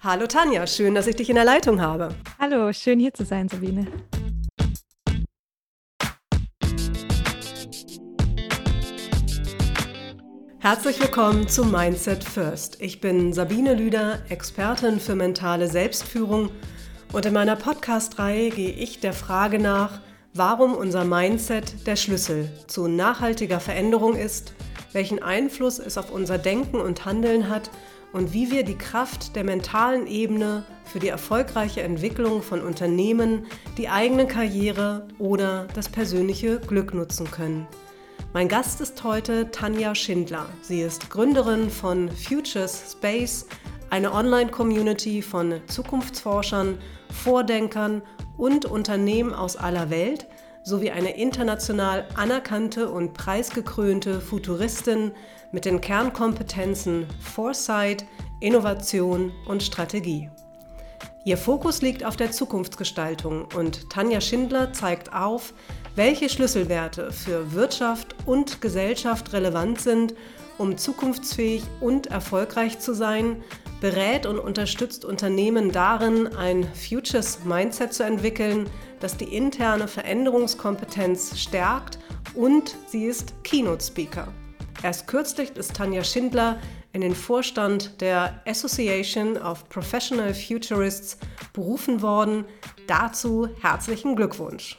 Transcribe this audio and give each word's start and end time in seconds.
Hallo 0.00 0.28
Tanja, 0.28 0.64
schön, 0.68 0.94
dass 0.94 1.08
ich 1.08 1.16
dich 1.16 1.28
in 1.28 1.34
der 1.34 1.44
Leitung 1.44 1.80
habe. 1.80 2.14
Hallo, 2.38 2.72
schön 2.72 3.00
hier 3.00 3.12
zu 3.12 3.24
sein, 3.24 3.48
Sabine. 3.48 3.88
Herzlich 10.60 11.00
willkommen 11.00 11.48
zu 11.48 11.64
Mindset 11.64 12.22
First. 12.22 12.80
Ich 12.80 13.00
bin 13.00 13.32
Sabine 13.32 13.74
Lüder, 13.74 14.20
Expertin 14.28 15.00
für 15.00 15.16
mentale 15.16 15.66
Selbstführung 15.66 16.50
und 17.12 17.26
in 17.26 17.32
meiner 17.32 17.56
Podcast-Reihe 17.56 18.50
gehe 18.50 18.70
ich 18.70 19.00
der 19.00 19.12
Frage 19.12 19.58
nach, 19.58 20.00
warum 20.32 20.74
unser 20.74 21.04
Mindset 21.04 21.88
der 21.88 21.96
Schlüssel 21.96 22.48
zu 22.68 22.86
nachhaltiger 22.86 23.58
Veränderung 23.58 24.14
ist, 24.14 24.52
welchen 24.92 25.20
Einfluss 25.20 25.80
es 25.80 25.98
auf 25.98 26.12
unser 26.12 26.38
Denken 26.38 26.76
und 26.76 27.04
Handeln 27.04 27.48
hat 27.48 27.68
und 28.12 28.32
wie 28.32 28.50
wir 28.50 28.64
die 28.64 28.78
Kraft 28.78 29.36
der 29.36 29.44
mentalen 29.44 30.06
Ebene 30.06 30.64
für 30.84 30.98
die 30.98 31.08
erfolgreiche 31.08 31.82
Entwicklung 31.82 32.42
von 32.42 32.62
Unternehmen, 32.62 33.46
die 33.76 33.88
eigene 33.88 34.26
Karriere 34.26 35.06
oder 35.18 35.66
das 35.74 35.88
persönliche 35.88 36.60
Glück 36.60 36.94
nutzen 36.94 37.30
können. 37.30 37.66
Mein 38.32 38.48
Gast 38.48 38.80
ist 38.80 39.04
heute 39.04 39.50
Tanja 39.50 39.94
Schindler. 39.94 40.46
Sie 40.62 40.80
ist 40.80 41.10
Gründerin 41.10 41.70
von 41.70 42.10
Futures 42.10 42.92
Space, 42.92 43.46
eine 43.90 44.12
Online-Community 44.12 45.22
von 45.22 45.60
Zukunftsforschern, 45.66 46.78
Vordenkern 47.10 48.02
und 48.36 48.66
Unternehmen 48.66 49.32
aus 49.32 49.56
aller 49.56 49.90
Welt 49.90 50.26
sowie 50.62 50.90
eine 50.90 51.16
international 51.16 52.06
anerkannte 52.14 52.90
und 52.90 53.14
preisgekrönte 53.14 54.20
Futuristin 54.20 55.12
mit 55.52 55.64
den 55.64 55.80
Kernkompetenzen 55.80 57.06
Foresight, 57.20 58.04
Innovation 58.40 59.32
und 59.46 59.62
Strategie. 59.62 60.30
Ihr 61.24 61.36
Fokus 61.36 61.82
liegt 61.82 62.04
auf 62.04 62.16
der 62.16 62.30
Zukunftsgestaltung 62.30 63.48
und 63.54 63.90
Tanja 63.90 64.20
Schindler 64.20 64.72
zeigt 64.72 65.12
auf, 65.12 65.52
welche 65.94 66.28
Schlüsselwerte 66.28 67.12
für 67.12 67.52
Wirtschaft 67.52 68.14
und 68.24 68.60
Gesellschaft 68.60 69.32
relevant 69.32 69.80
sind, 69.80 70.14
um 70.58 70.76
zukunftsfähig 70.76 71.64
und 71.80 72.06
erfolgreich 72.06 72.78
zu 72.78 72.94
sein, 72.94 73.42
berät 73.80 74.26
und 74.26 74.38
unterstützt 74.38 75.04
Unternehmen 75.04 75.70
darin, 75.70 76.28
ein 76.28 76.66
Futures 76.74 77.44
Mindset 77.44 77.92
zu 77.92 78.04
entwickeln, 78.04 78.68
das 79.00 79.16
die 79.16 79.36
interne 79.36 79.86
Veränderungskompetenz 79.86 81.38
stärkt 81.38 81.98
und 82.34 82.74
sie 82.86 83.04
ist 83.04 83.34
Keynote 83.44 83.84
Speaker. 83.84 84.28
Erst 84.80 85.08
kürzlich 85.08 85.50
ist 85.56 85.74
Tanja 85.74 86.04
Schindler 86.04 86.60
in 86.92 87.00
den 87.00 87.14
Vorstand 87.14 88.00
der 88.00 88.40
Association 88.46 89.36
of 89.36 89.68
Professional 89.68 90.32
Futurists 90.32 91.18
berufen 91.52 92.00
worden. 92.00 92.44
Dazu 92.86 93.48
herzlichen 93.60 94.14
Glückwunsch. 94.14 94.78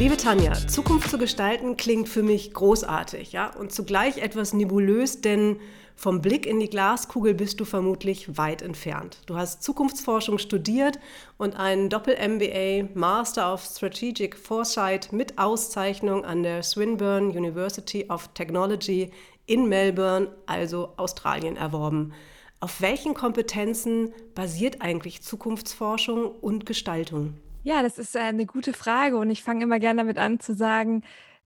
Liebe 0.00 0.16
Tanja, 0.16 0.54
Zukunft 0.66 1.08
zu 1.08 1.18
gestalten 1.18 1.76
klingt 1.76 2.08
für 2.08 2.24
mich 2.24 2.52
großartig, 2.52 3.30
ja, 3.30 3.54
und 3.54 3.70
zugleich 3.72 4.18
etwas 4.18 4.52
nebulös, 4.52 5.20
denn 5.20 5.60
vom 5.96 6.20
Blick 6.20 6.46
in 6.46 6.60
die 6.60 6.68
Glaskugel 6.68 7.34
bist 7.34 7.60
du 7.60 7.64
vermutlich 7.64 8.36
weit 8.36 8.62
entfernt. 8.62 9.18
Du 9.26 9.36
hast 9.36 9.62
Zukunftsforschung 9.62 10.38
studiert 10.38 10.98
und 11.38 11.56
einen 11.56 11.88
Doppel-MBA 11.88 12.88
Master 12.94 13.52
of 13.52 13.64
Strategic 13.64 14.36
Foresight 14.36 15.12
mit 15.12 15.38
Auszeichnung 15.38 16.24
an 16.24 16.42
der 16.42 16.62
Swinburne 16.62 17.28
University 17.28 18.06
of 18.08 18.28
Technology 18.34 19.10
in 19.46 19.68
Melbourne, 19.68 20.28
also 20.46 20.92
Australien, 20.96 21.56
erworben. 21.56 22.12
Auf 22.60 22.80
welchen 22.80 23.14
Kompetenzen 23.14 24.12
basiert 24.34 24.82
eigentlich 24.82 25.22
Zukunftsforschung 25.22 26.30
und 26.30 26.64
Gestaltung? 26.64 27.34
Ja, 27.64 27.82
das 27.82 27.98
ist 27.98 28.16
eine 28.16 28.46
gute 28.46 28.72
Frage 28.72 29.16
und 29.16 29.30
ich 29.30 29.42
fange 29.42 29.64
immer 29.64 29.78
gerne 29.78 29.98
damit 29.98 30.18
an 30.18 30.40
zu 30.40 30.54
sagen, 30.54 31.02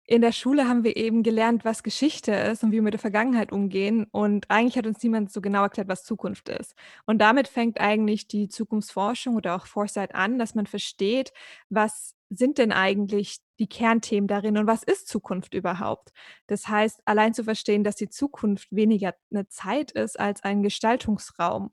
in 0.06 0.20
der 0.20 0.32
Schule 0.32 0.68
haben 0.68 0.84
wir 0.84 0.96
eben 0.96 1.22
gelernt, 1.22 1.64
was 1.64 1.82
Geschichte 1.82 2.32
ist 2.32 2.62
und 2.62 2.70
wie 2.70 2.76
wir 2.76 2.82
mit 2.82 2.92
der 2.92 3.00
Vergangenheit 3.00 3.52
umgehen. 3.52 4.06
Und 4.10 4.50
eigentlich 4.50 4.76
hat 4.76 4.86
uns 4.86 5.02
niemand 5.02 5.32
so 5.32 5.40
genau 5.40 5.62
erklärt, 5.62 5.88
was 5.88 6.04
Zukunft 6.04 6.48
ist. 6.50 6.74
Und 7.06 7.18
damit 7.18 7.48
fängt 7.48 7.80
eigentlich 7.80 8.28
die 8.28 8.48
Zukunftsforschung 8.48 9.36
oder 9.36 9.56
auch 9.56 9.66
Foresight 9.66 10.14
an, 10.14 10.38
dass 10.38 10.54
man 10.54 10.66
versteht, 10.66 11.32
was 11.70 12.14
sind 12.28 12.58
denn 12.58 12.72
eigentlich 12.72 13.38
die 13.58 13.68
Kernthemen 13.68 14.26
darin 14.28 14.58
und 14.58 14.66
was 14.66 14.82
ist 14.82 15.08
Zukunft 15.08 15.54
überhaupt? 15.54 16.10
Das 16.48 16.68
heißt, 16.68 17.00
allein 17.04 17.32
zu 17.32 17.44
verstehen, 17.44 17.84
dass 17.84 17.96
die 17.96 18.08
Zukunft 18.08 18.68
weniger 18.70 19.14
eine 19.30 19.48
Zeit 19.48 19.92
ist 19.92 20.18
als 20.18 20.42
ein 20.42 20.62
Gestaltungsraum 20.62 21.70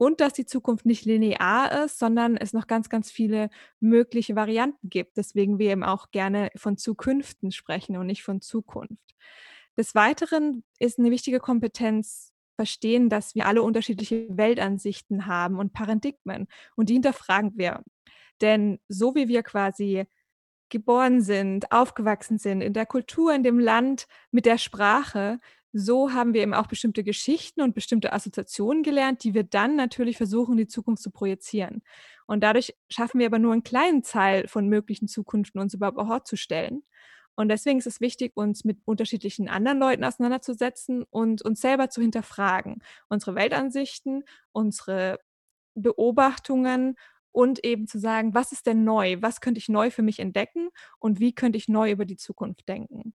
und 0.00 0.22
dass 0.22 0.32
die 0.32 0.46
Zukunft 0.46 0.86
nicht 0.86 1.04
linear 1.04 1.84
ist, 1.84 1.98
sondern 1.98 2.38
es 2.38 2.54
noch 2.54 2.66
ganz, 2.66 2.88
ganz 2.88 3.10
viele 3.10 3.50
mögliche 3.80 4.34
Varianten 4.34 4.88
gibt. 4.88 5.18
Deswegen 5.18 5.58
wir 5.58 5.72
eben 5.72 5.84
auch 5.84 6.10
gerne 6.10 6.50
von 6.56 6.78
Zukünften 6.78 7.52
sprechen 7.52 7.98
und 7.98 8.06
nicht 8.06 8.22
von 8.22 8.40
Zukunft. 8.40 9.14
Des 9.76 9.94
Weiteren 9.94 10.64
ist 10.78 10.98
eine 10.98 11.10
wichtige 11.10 11.38
Kompetenz 11.38 12.32
verstehen, 12.56 13.10
dass 13.10 13.34
wir 13.34 13.44
alle 13.44 13.62
unterschiedliche 13.62 14.26
Weltansichten 14.30 15.26
haben 15.26 15.58
und 15.58 15.74
Paradigmen 15.74 16.48
und 16.76 16.88
die 16.88 16.94
hinterfragen 16.94 17.52
wir. 17.56 17.82
Denn 18.40 18.80
so 18.88 19.14
wie 19.14 19.28
wir 19.28 19.42
quasi 19.42 20.06
geboren 20.70 21.20
sind, 21.20 21.70
aufgewachsen 21.72 22.38
sind, 22.38 22.62
in 22.62 22.72
der 22.72 22.86
Kultur, 22.86 23.34
in 23.34 23.42
dem 23.42 23.58
Land, 23.58 24.06
mit 24.30 24.46
der 24.46 24.56
Sprache, 24.56 25.40
so 25.72 26.12
haben 26.12 26.34
wir 26.34 26.42
eben 26.42 26.54
auch 26.54 26.66
bestimmte 26.66 27.04
Geschichten 27.04 27.62
und 27.62 27.74
bestimmte 27.74 28.12
Assoziationen 28.12 28.82
gelernt, 28.82 29.24
die 29.24 29.34
wir 29.34 29.44
dann 29.44 29.76
natürlich 29.76 30.16
versuchen, 30.16 30.56
die 30.56 30.66
Zukunft 30.66 31.02
zu 31.02 31.10
projizieren. 31.10 31.82
Und 32.26 32.42
dadurch 32.42 32.74
schaffen 32.88 33.20
wir 33.20 33.26
aber 33.26 33.38
nur 33.38 33.52
einen 33.52 33.62
kleinen 33.62 34.02
Teil 34.02 34.48
von 34.48 34.68
möglichen 34.68 35.08
Zukünften, 35.08 35.60
uns 35.60 35.74
überhaupt 35.74 35.98
auch 35.98 36.24
zu 36.24 36.36
stellen. 36.36 36.82
Und 37.36 37.48
deswegen 37.48 37.78
ist 37.78 37.86
es 37.86 38.00
wichtig, 38.00 38.32
uns 38.34 38.64
mit 38.64 38.78
unterschiedlichen 38.84 39.48
anderen 39.48 39.78
Leuten 39.78 40.04
auseinanderzusetzen 40.04 41.04
und 41.10 41.42
uns 41.42 41.60
selber 41.60 41.88
zu 41.88 42.02
hinterfragen. 42.02 42.82
Unsere 43.08 43.34
Weltansichten, 43.34 44.24
unsere 44.52 45.18
Beobachtungen 45.74 46.96
und 47.32 47.64
eben 47.64 47.86
zu 47.86 47.98
sagen, 47.98 48.34
was 48.34 48.52
ist 48.52 48.66
denn 48.66 48.84
neu? 48.84 49.16
Was 49.20 49.40
könnte 49.40 49.58
ich 49.58 49.68
neu 49.68 49.90
für 49.90 50.02
mich 50.02 50.18
entdecken 50.18 50.68
und 50.98 51.20
wie 51.20 51.34
könnte 51.34 51.58
ich 51.58 51.68
neu 51.68 51.90
über 51.90 52.04
die 52.04 52.16
Zukunft 52.16 52.68
denken? 52.68 53.14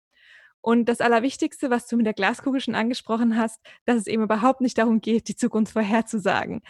Und 0.62 0.86
das 0.86 1.02
Allerwichtigste, 1.02 1.70
was 1.70 1.88
du 1.88 1.98
mit 1.98 2.06
der 2.06 2.14
Glaskugel 2.14 2.62
schon 2.62 2.76
angesprochen 2.76 3.36
hast, 3.36 3.60
dass 3.86 3.98
es 3.98 4.08
eben 4.08 4.24
überhaupt 4.24 4.62
nicht 4.62 4.78
darum 4.78 5.02
geht, 5.02 5.28
die 5.28 5.36
Zukunft 5.36 5.74
vorherzusagen. 5.74 6.62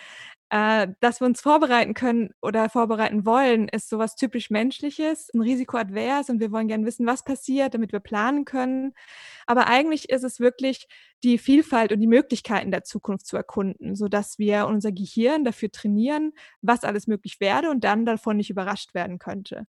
Äh, 0.53 0.89
dass 0.99 1.21
wir 1.21 1.27
uns 1.27 1.39
vorbereiten 1.39 1.93
können 1.93 2.31
oder 2.41 2.67
vorbereiten 2.67 3.25
wollen, 3.25 3.69
ist 3.69 3.87
sowas 3.87 4.17
typisch 4.17 4.49
Menschliches, 4.49 5.29
ein 5.33 5.39
Risiko 5.39 5.77
advers 5.77 6.29
und 6.29 6.41
wir 6.41 6.51
wollen 6.51 6.67
gerne 6.67 6.85
wissen, 6.85 7.05
was 7.05 7.23
passiert, 7.23 7.73
damit 7.73 7.93
wir 7.93 8.01
planen 8.01 8.43
können. 8.43 8.93
Aber 9.45 9.67
eigentlich 9.67 10.09
ist 10.09 10.23
es 10.25 10.41
wirklich 10.41 10.89
die 11.23 11.37
Vielfalt 11.37 11.93
und 11.93 12.01
die 12.01 12.07
Möglichkeiten 12.07 12.69
der 12.69 12.83
Zukunft 12.83 13.27
zu 13.27 13.37
erkunden, 13.37 13.95
sodass 13.95 14.39
wir 14.39 14.67
unser 14.67 14.91
Gehirn 14.91 15.45
dafür 15.45 15.71
trainieren, 15.71 16.33
was 16.61 16.83
alles 16.83 17.07
möglich 17.07 17.39
werde 17.39 17.69
und 17.69 17.85
dann 17.85 18.05
davon 18.05 18.35
nicht 18.35 18.49
überrascht 18.49 18.93
werden 18.93 19.19
könnte. 19.19 19.67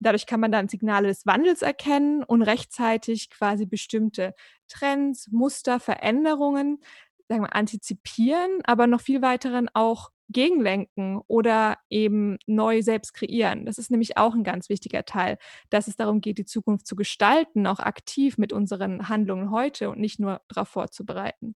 Dadurch 0.00 0.26
kann 0.26 0.40
man 0.40 0.50
dann 0.52 0.68
Signale 0.68 1.08
des 1.08 1.26
Wandels 1.26 1.62
erkennen 1.62 2.24
und 2.24 2.42
rechtzeitig 2.42 3.30
quasi 3.30 3.66
bestimmte 3.66 4.34
Trends, 4.68 5.28
Muster, 5.30 5.78
Veränderungen 5.78 6.80
sagen 7.28 7.42
wir, 7.42 7.54
antizipieren, 7.54 8.60
aber 8.64 8.86
noch 8.86 9.00
viel 9.00 9.22
weiteren 9.22 9.68
auch 9.72 10.10
gegenlenken 10.30 11.20
oder 11.26 11.76
eben 11.90 12.38
neu 12.46 12.82
selbst 12.82 13.12
kreieren. 13.12 13.66
Das 13.66 13.78
ist 13.78 13.90
nämlich 13.90 14.16
auch 14.16 14.34
ein 14.34 14.44
ganz 14.44 14.68
wichtiger 14.68 15.04
Teil, 15.04 15.38
dass 15.70 15.86
es 15.86 15.96
darum 15.96 16.20
geht, 16.20 16.38
die 16.38 16.46
Zukunft 16.46 16.86
zu 16.86 16.96
gestalten, 16.96 17.66
auch 17.66 17.78
aktiv 17.78 18.38
mit 18.38 18.52
unseren 18.52 19.08
Handlungen 19.08 19.50
heute 19.50 19.90
und 19.90 20.00
nicht 20.00 20.18
nur 20.20 20.40
darauf 20.48 20.68
vorzubereiten. 20.68 21.54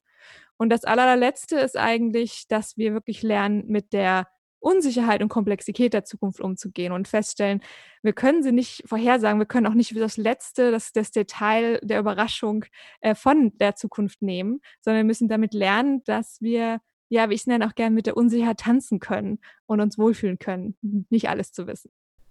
Und 0.57 0.69
das 0.69 0.83
allerletzte 0.83 1.57
ist 1.59 1.77
eigentlich, 1.77 2.47
dass 2.47 2.77
wir 2.77 2.94
wirklich 2.94 3.21
lernen, 3.21 3.65
mit 3.68 3.94
der 3.94 4.27
Unsicherheit 4.67 5.21
und 5.21 5.29
Komplexität 5.29 5.93
der 5.93 6.03
Zukunft 6.03 6.41
umzugehen 6.41 6.91
und 6.91 7.07
feststellen, 7.07 7.61
wir 8.03 8.13
können 8.13 8.43
sie 8.43 8.51
nicht 8.51 8.83
vorhersagen, 8.85 9.39
wir 9.39 9.45
können 9.45 9.67
auch 9.67 9.73
nicht 9.73 9.95
das 9.97 10.17
Letzte, 10.17 10.71
das, 10.71 10.91
das 10.91 11.11
Detail 11.11 11.79
der 11.83 11.99
Überraschung 11.99 12.65
äh, 13.01 13.15
von 13.15 13.57
der 13.57 13.75
Zukunft 13.75 14.21
nehmen, 14.21 14.59
sondern 14.81 14.99
wir 14.99 15.07
müssen 15.07 15.29
damit 15.29 15.53
lernen, 15.53 16.03
dass 16.03 16.41
wir 16.41 16.79
ja, 17.09 17.29
wie 17.29 17.35
ich 17.35 17.41
es 17.41 17.47
nenne, 17.47 17.65
auch 17.65 17.75
gerne 17.75 17.95
mit 17.95 18.05
der 18.05 18.17
Unsicherheit 18.17 18.59
tanzen 18.59 18.99
können 18.99 19.39
und 19.65 19.79
uns 19.79 19.97
wohlfühlen 19.97 20.39
können, 20.39 20.75
nicht 21.09 21.29
alles 21.29 21.53
zu 21.53 21.65
wissen. 21.65 21.89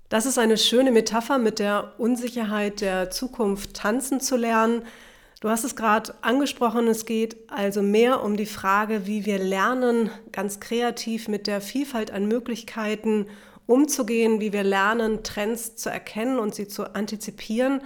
Das 0.08 0.26
ist 0.26 0.38
eine 0.38 0.56
schöne 0.56 0.92
Metapher, 0.92 1.38
mit 1.38 1.58
der 1.58 1.94
Unsicherheit 1.98 2.80
der 2.80 3.10
Zukunft 3.10 3.74
tanzen 3.74 4.20
zu 4.20 4.36
lernen. 4.36 4.82
Du 5.40 5.50
hast 5.50 5.64
es 5.64 5.76
gerade 5.76 6.14
angesprochen, 6.22 6.88
es 6.88 7.04
geht 7.04 7.36
also 7.50 7.82
mehr 7.82 8.22
um 8.22 8.38
die 8.38 8.46
Frage, 8.46 9.06
wie 9.06 9.26
wir 9.26 9.38
lernen, 9.38 10.10
ganz 10.32 10.60
kreativ 10.60 11.28
mit 11.28 11.46
der 11.46 11.60
Vielfalt 11.60 12.10
an 12.10 12.26
Möglichkeiten 12.26 13.26
umzugehen, 13.66 14.40
wie 14.40 14.54
wir 14.54 14.64
lernen, 14.64 15.24
Trends 15.24 15.76
zu 15.76 15.90
erkennen 15.90 16.38
und 16.38 16.54
sie 16.54 16.68
zu 16.68 16.94
antizipieren. 16.94 17.82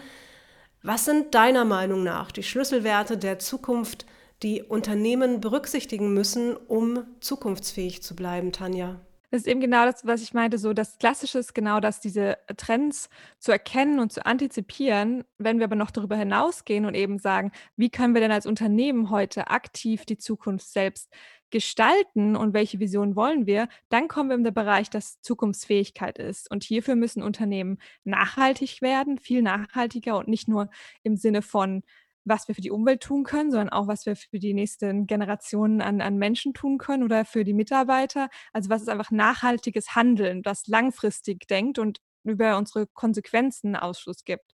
Was 0.82 1.06
sind 1.06 1.34
deiner 1.34 1.64
Meinung 1.64 2.04
nach 2.04 2.30
die 2.30 2.44
Schlüsselwerte 2.44 3.18
der 3.18 3.40
Zukunft, 3.40 4.06
die 4.44 4.62
Unternehmen 4.62 5.40
berücksichtigen 5.40 6.14
müssen, 6.14 6.56
um 6.56 7.04
zukunftsfähig 7.20 8.02
zu 8.02 8.14
bleiben, 8.14 8.52
Tanja? 8.52 9.00
Das 9.30 9.42
ist 9.42 9.46
eben 9.46 9.60
genau 9.60 9.84
das, 9.84 10.04
was 10.04 10.22
ich 10.22 10.34
meinte, 10.34 10.58
so 10.58 10.72
das 10.72 10.98
Klassische 10.98 11.38
ist 11.38 11.54
genau 11.54 11.78
das, 11.78 12.00
diese 12.00 12.38
Trends 12.56 13.08
zu 13.38 13.52
erkennen 13.52 14.00
und 14.00 14.12
zu 14.12 14.26
antizipieren. 14.26 15.24
Wenn 15.38 15.58
wir 15.58 15.66
aber 15.66 15.76
noch 15.76 15.92
darüber 15.92 16.16
hinausgehen 16.16 16.84
und 16.84 16.94
eben 16.94 17.18
sagen, 17.20 17.52
wie 17.76 17.90
können 17.90 18.14
wir 18.14 18.20
denn 18.20 18.32
als 18.32 18.46
Unternehmen 18.46 19.10
heute 19.10 19.48
aktiv 19.48 20.04
die 20.04 20.18
Zukunft 20.18 20.68
selbst 20.68 21.12
gestalten 21.50 22.36
und 22.36 22.54
welche 22.54 22.80
Vision 22.80 23.14
wollen 23.16 23.46
wir, 23.46 23.68
dann 23.88 24.08
kommen 24.08 24.30
wir 24.30 24.36
in 24.36 24.44
den 24.44 24.54
Bereich, 24.54 24.90
dass 24.90 25.20
Zukunftsfähigkeit 25.20 26.18
ist. 26.18 26.50
Und 26.50 26.64
hierfür 26.64 26.96
müssen 26.96 27.22
Unternehmen 27.22 27.78
nachhaltig 28.04 28.82
werden, 28.82 29.18
viel 29.18 29.42
nachhaltiger 29.42 30.16
und 30.18 30.28
nicht 30.28 30.48
nur 30.48 30.70
im 31.02 31.16
Sinne 31.16 31.42
von 31.42 31.82
was 32.24 32.48
wir 32.48 32.54
für 32.54 32.60
die 32.60 32.70
Umwelt 32.70 33.02
tun 33.02 33.24
können, 33.24 33.50
sondern 33.50 33.70
auch, 33.70 33.86
was 33.86 34.06
wir 34.06 34.16
für 34.16 34.38
die 34.38 34.54
nächsten 34.54 35.06
Generationen 35.06 35.80
an, 35.80 36.00
an 36.00 36.16
Menschen 36.16 36.54
tun 36.54 36.78
können 36.78 37.02
oder 37.02 37.24
für 37.24 37.44
die 37.44 37.54
Mitarbeiter. 37.54 38.28
Also 38.52 38.70
was 38.70 38.82
ist 38.82 38.88
einfach 38.88 39.10
nachhaltiges 39.10 39.94
Handeln, 39.94 40.42
das 40.42 40.66
langfristig 40.66 41.46
denkt 41.48 41.78
und 41.78 41.98
über 42.24 42.58
unsere 42.58 42.86
Konsequenzen 42.86 43.76
Ausschluss 43.76 44.24
gibt. 44.24 44.54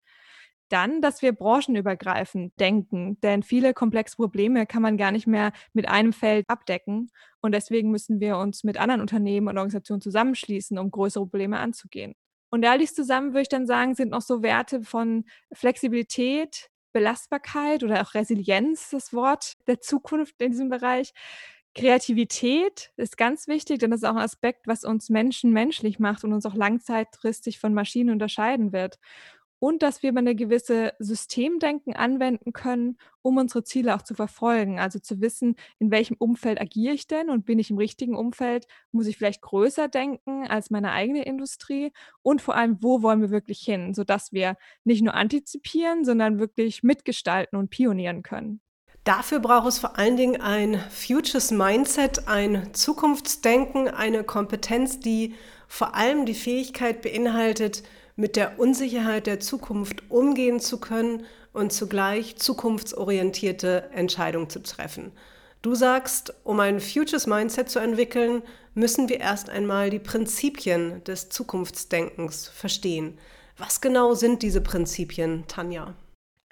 Dann, 0.71 1.03
dass 1.03 1.23
wir 1.23 1.33
branchenübergreifend 1.33 2.59
denken, 2.59 3.21
denn 3.21 3.43
viele 3.43 3.75
komplexe 3.75 4.17
Probleme 4.17 4.67
kann 4.67 4.83
man 4.83 4.97
gar 4.97 5.13
nicht 5.13 5.27
mehr 5.27 5.53
mit 5.73 5.89
einem 5.89 6.13
Feld 6.13 6.47
abdecken. 6.49 7.11
Und 7.41 7.53
deswegen 7.53 7.91
müssen 7.91 8.19
wir 8.19 8.39
uns 8.39 8.65
mit 8.65 8.79
anderen 8.79 9.01
Unternehmen 9.03 9.49
und 9.49 9.59
Organisationen 9.59 10.01
zusammenschließen, 10.01 10.79
um 10.79 10.91
größere 10.91 11.25
Probleme 11.27 11.59
anzugehen. 11.59 12.15
Und 12.51 12.65
all 12.65 12.79
dies 12.79 12.95
zusammen, 12.95 13.33
würde 13.33 13.43
ich 13.43 13.49
dann 13.49 13.67
sagen, 13.67 13.95
sind 13.95 14.11
noch 14.11 14.23
so 14.23 14.43
Werte 14.43 14.83
von 14.83 15.25
Flexibilität, 15.53 16.71
Belastbarkeit 16.95 17.85
oder 17.85 18.03
auch 18.03 18.15
Resilienz, 18.15 18.91
das 18.91 19.13
Wort 19.13 19.55
der 19.69 19.83
Zukunft 19.83 20.41
in 20.41 20.53
diesem 20.53 20.71
Bereich. 20.71 21.13
Kreativität 21.77 22.93
ist 22.97 23.17
ganz 23.19 23.49
wichtig, 23.49 23.81
denn 23.81 23.91
das 23.91 24.01
ist 24.03 24.07
auch 24.09 24.17
ein 24.17 24.19
Aspekt, 24.23 24.69
was 24.69 24.85
uns 24.85 25.11
Menschen 25.11 25.53
menschlich 25.53 25.99
macht 25.99 26.25
und 26.25 26.33
uns 26.33 26.47
auch 26.47 26.55
langzeitfristig 26.55 27.59
von 27.59 27.75
Maschinen 27.75 28.11
unterscheiden 28.11 28.73
wird 28.73 28.99
und 29.65 29.83
dass 29.83 30.03
wir 30.03 30.15
eine 30.15 30.35
gewisse 30.35 30.93
Systemdenken 30.99 31.97
anwenden 31.97 32.53
können, 32.53 32.99
um 33.23 33.39
unsere 33.39 33.65
Ziele 33.65 33.95
auch 33.95 34.03
zu 34.03 34.15
verfolgen. 34.15 34.79
Also 34.79 34.99
zu 34.99 35.23
wissen, 35.23 35.57
in 35.79 35.91
welchem 35.91 36.17
Umfeld 36.19 36.61
agiere 36.61 36.93
ich 36.93 37.07
denn 37.07 37.31
und 37.31 37.47
bin 37.47 37.59
ich 37.59 37.71
im 37.71 37.79
richtigen 37.79 38.15
Umfeld? 38.15 38.67
Muss 38.93 39.07
ich 39.07 39.17
vielleicht 39.17 39.41
größer 39.41 39.89
denken 39.89 40.47
als 40.47 40.69
meine 40.69 40.93
eigene 40.93 41.25
Industrie? 41.25 41.93
Und 42.21 42.43
vor 42.43 42.57
allem, 42.57 42.77
wo 42.83 43.01
wollen 43.01 43.23
wir 43.23 43.31
wirklich 43.31 43.61
hin, 43.61 43.95
sodass 43.95 44.33
wir 44.35 44.59
nicht 44.85 45.03
nur 45.03 45.15
antizipieren, 45.15 46.05
sondern 46.05 46.39
wirklich 46.39 46.83
mitgestalten 46.83 47.59
und 47.59 47.71
pionieren 47.71 48.23
können. 48.23 48.61
Dafür 49.05 49.39
braucht 49.39 49.69
es 49.69 49.79
vor 49.79 49.99
allen 49.99 50.19
Dingen 50.19 50.43
ein 50.43 50.79
Futures 50.91 51.51
Mindset, 51.51 52.29
ein 52.29 52.75
Zukunftsdenken, 52.75 53.89
eine 53.89 54.25
Kompetenz, 54.25 55.01
die 55.01 55.35
vor 55.69 55.95
allem 55.95 56.27
die 56.27 56.35
Fähigkeit 56.35 57.01
beinhaltet, 57.01 57.83
mit 58.17 58.37
der 58.37 58.59
Unsicherheit 58.59 59.27
der 59.27 59.41
Zukunft 59.41 60.11
umgehen 60.11 60.61
zu 60.61 60.79
können 60.79 61.25
und 61.53 61.73
zugleich 61.73 62.37
zukunftsorientierte 62.37 63.91
Entscheidungen 63.93 64.51
zu 64.51 64.63
treffen. 64.63 65.13
Du 65.63 65.75
sagst, 65.75 66.35
um 66.45 66.61
ein 66.61 66.79
Futures 66.81 67.27
Mindset 67.27 67.71
zu 67.71 67.79
entwickeln, 67.79 68.43
müssen 68.75 69.09
wir 69.09 69.21
erst 69.21 69.49
einmal 69.49 69.89
die 69.89 69.99
Prinzipien 69.99 71.03
des 71.05 71.31
Zukunftsdenkens 71.31 72.49
verstehen. 72.49 73.19
Was 73.57 73.81
genau 73.81 74.15
sind 74.15 74.43
diese 74.43 74.61
Prinzipien, 74.61 75.45
Tanja? 75.49 75.95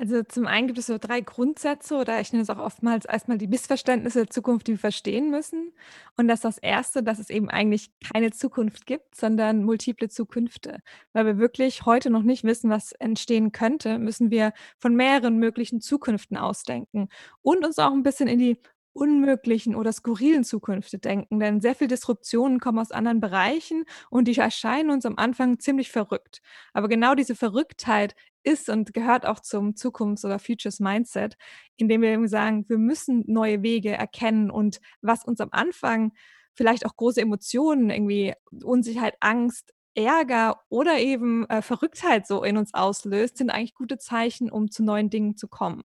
Also 0.02 0.24
zum 0.24 0.48
einen 0.48 0.66
gibt 0.66 0.80
es 0.80 0.86
so 0.86 0.98
drei 0.98 1.20
Grundsätze 1.20 1.94
oder 1.94 2.20
ich 2.20 2.32
nenne 2.32 2.42
es 2.42 2.50
auch 2.50 2.58
oftmals 2.58 3.04
erstmal 3.04 3.38
die 3.38 3.46
Missverständnisse 3.46 4.18
der 4.24 4.30
Zukunft, 4.30 4.66
die 4.66 4.72
wir 4.72 4.78
verstehen 4.80 5.30
müssen. 5.30 5.72
Und 6.16 6.26
das 6.26 6.38
ist 6.38 6.44
das 6.44 6.58
erste, 6.58 7.04
dass 7.04 7.20
es 7.20 7.30
eben 7.30 7.48
eigentlich 7.48 7.92
keine 8.12 8.32
Zukunft 8.32 8.86
gibt, 8.86 9.14
sondern 9.14 9.62
multiple 9.62 10.08
Zukünfte. 10.08 10.80
Weil 11.12 11.26
wir 11.26 11.38
wirklich 11.38 11.86
heute 11.86 12.10
noch 12.10 12.24
nicht 12.24 12.42
wissen, 12.42 12.68
was 12.68 12.90
entstehen 12.90 13.52
könnte, 13.52 14.00
müssen 14.00 14.32
wir 14.32 14.52
von 14.76 14.96
mehreren 14.96 15.38
möglichen 15.38 15.80
Zukünften 15.80 16.36
ausdenken 16.36 17.08
und 17.42 17.64
uns 17.64 17.78
auch 17.78 17.92
ein 17.92 18.02
bisschen 18.02 18.26
in 18.26 18.40
die 18.40 18.58
unmöglichen 18.94 19.74
oder 19.74 19.92
skurrilen 19.92 20.44
Zukünfte 20.44 20.98
denken, 20.98 21.40
denn 21.40 21.60
sehr 21.60 21.74
viele 21.74 21.88
Disruptionen 21.88 22.60
kommen 22.60 22.78
aus 22.78 22.90
anderen 22.90 23.20
Bereichen 23.20 23.84
und 24.10 24.28
die 24.28 24.36
erscheinen 24.36 24.90
uns 24.90 25.06
am 25.06 25.16
Anfang 25.16 25.58
ziemlich 25.58 25.90
verrückt. 25.90 26.42
Aber 26.72 26.88
genau 26.88 27.14
diese 27.14 27.34
Verrücktheit 27.34 28.14
ist 28.44 28.68
und 28.68 28.94
gehört 28.94 29.26
auch 29.26 29.40
zum 29.40 29.74
Zukunfts- 29.74 30.24
oder 30.24 30.38
Futures 30.38 30.80
Mindset, 30.80 31.36
indem 31.76 32.02
wir 32.02 32.10
eben 32.10 32.28
sagen, 32.28 32.64
wir 32.68 32.78
müssen 32.78 33.24
neue 33.26 33.62
Wege 33.62 33.90
erkennen 33.90 34.50
und 34.50 34.80
was 35.00 35.24
uns 35.24 35.40
am 35.40 35.48
Anfang 35.52 36.12
vielleicht 36.54 36.86
auch 36.86 36.96
große 36.96 37.20
Emotionen, 37.20 37.90
irgendwie 37.90 38.34
Unsicherheit, 38.62 39.16
Angst, 39.20 39.72
Ärger 39.94 40.60
oder 40.68 40.98
eben 40.98 41.48
äh, 41.48 41.62
Verrücktheit 41.62 42.26
so 42.26 42.42
in 42.42 42.56
uns 42.56 42.74
auslöst, 42.74 43.36
sind 43.36 43.50
eigentlich 43.50 43.74
gute 43.74 43.98
Zeichen, 43.98 44.50
um 44.50 44.70
zu 44.70 44.82
neuen 44.82 45.10
Dingen 45.10 45.36
zu 45.36 45.48
kommen. 45.48 45.82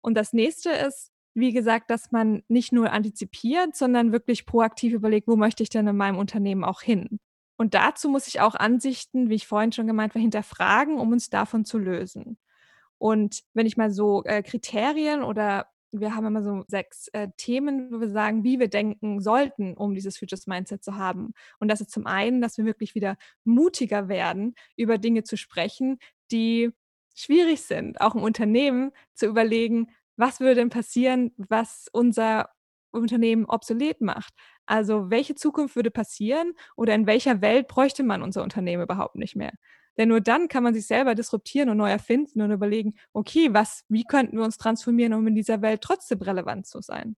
Und 0.00 0.14
das 0.14 0.32
nächste 0.32 0.70
ist, 0.70 1.12
wie 1.34 1.52
gesagt, 1.52 1.90
dass 1.90 2.10
man 2.10 2.42
nicht 2.48 2.72
nur 2.72 2.90
antizipiert, 2.92 3.76
sondern 3.76 4.12
wirklich 4.12 4.46
proaktiv 4.46 4.92
überlegt, 4.92 5.28
wo 5.28 5.36
möchte 5.36 5.62
ich 5.62 5.70
denn 5.70 5.86
in 5.86 5.96
meinem 5.96 6.18
Unternehmen 6.18 6.64
auch 6.64 6.82
hin? 6.82 7.20
Und 7.60 7.74
dazu 7.74 8.08
muss 8.08 8.26
ich 8.26 8.40
auch 8.40 8.54
Ansichten, 8.54 9.28
wie 9.28 9.34
ich 9.34 9.46
vorhin 9.46 9.70
schon 9.70 9.86
gemeint 9.86 10.14
war, 10.14 10.22
hinterfragen, 10.22 10.98
um 10.98 11.12
uns 11.12 11.28
davon 11.28 11.66
zu 11.66 11.76
lösen. 11.76 12.38
Und 12.96 13.42
wenn 13.52 13.66
ich 13.66 13.76
mal 13.76 13.90
so 13.90 14.24
äh, 14.24 14.42
Kriterien 14.42 15.22
oder 15.22 15.66
wir 15.92 16.14
haben 16.14 16.24
immer 16.24 16.42
so 16.42 16.64
sechs 16.68 17.08
äh, 17.08 17.28
Themen, 17.36 17.92
wo 17.92 18.00
wir 18.00 18.08
sagen, 18.08 18.44
wie 18.44 18.58
wir 18.58 18.68
denken 18.68 19.20
sollten, 19.20 19.74
um 19.74 19.92
dieses 19.92 20.16
Futures 20.16 20.46
Mindset 20.46 20.82
zu 20.82 20.96
haben. 20.96 21.34
Und 21.58 21.70
das 21.70 21.82
ist 21.82 21.90
zum 21.90 22.06
einen, 22.06 22.40
dass 22.40 22.56
wir 22.56 22.64
wirklich 22.64 22.94
wieder 22.94 23.18
mutiger 23.44 24.08
werden, 24.08 24.54
über 24.78 24.96
Dinge 24.96 25.22
zu 25.22 25.36
sprechen, 25.36 25.98
die 26.30 26.70
schwierig 27.14 27.60
sind, 27.60 28.00
auch 28.00 28.14
im 28.14 28.22
Unternehmen 28.22 28.92
zu 29.12 29.26
überlegen, 29.26 29.88
was 30.16 30.40
würde 30.40 30.54
denn 30.54 30.70
passieren, 30.70 31.34
was 31.36 31.88
unser 31.92 32.48
Unternehmen 32.92 33.44
obsolet 33.46 34.00
macht. 34.00 34.34
Also 34.66 35.10
welche 35.10 35.34
Zukunft 35.34 35.76
würde 35.76 35.90
passieren 35.90 36.52
oder 36.76 36.94
in 36.94 37.06
welcher 37.06 37.40
Welt 37.40 37.68
bräuchte 37.68 38.02
man 38.02 38.22
unser 38.22 38.42
Unternehmen 38.42 38.82
überhaupt 38.82 39.16
nicht 39.16 39.36
mehr? 39.36 39.52
Denn 39.98 40.08
nur 40.08 40.20
dann 40.20 40.48
kann 40.48 40.62
man 40.62 40.74
sich 40.74 40.86
selber 40.86 41.14
disruptieren 41.14 41.68
und 41.68 41.76
neu 41.76 41.90
erfinden 41.90 42.40
und 42.40 42.50
überlegen, 42.52 42.94
okay, 43.12 43.52
was, 43.52 43.84
wie 43.88 44.04
könnten 44.04 44.36
wir 44.38 44.44
uns 44.44 44.56
transformieren, 44.56 45.12
um 45.14 45.26
in 45.26 45.34
dieser 45.34 45.62
Welt 45.62 45.82
trotzdem 45.82 46.20
relevant 46.22 46.66
zu 46.66 46.80
sein? 46.80 47.16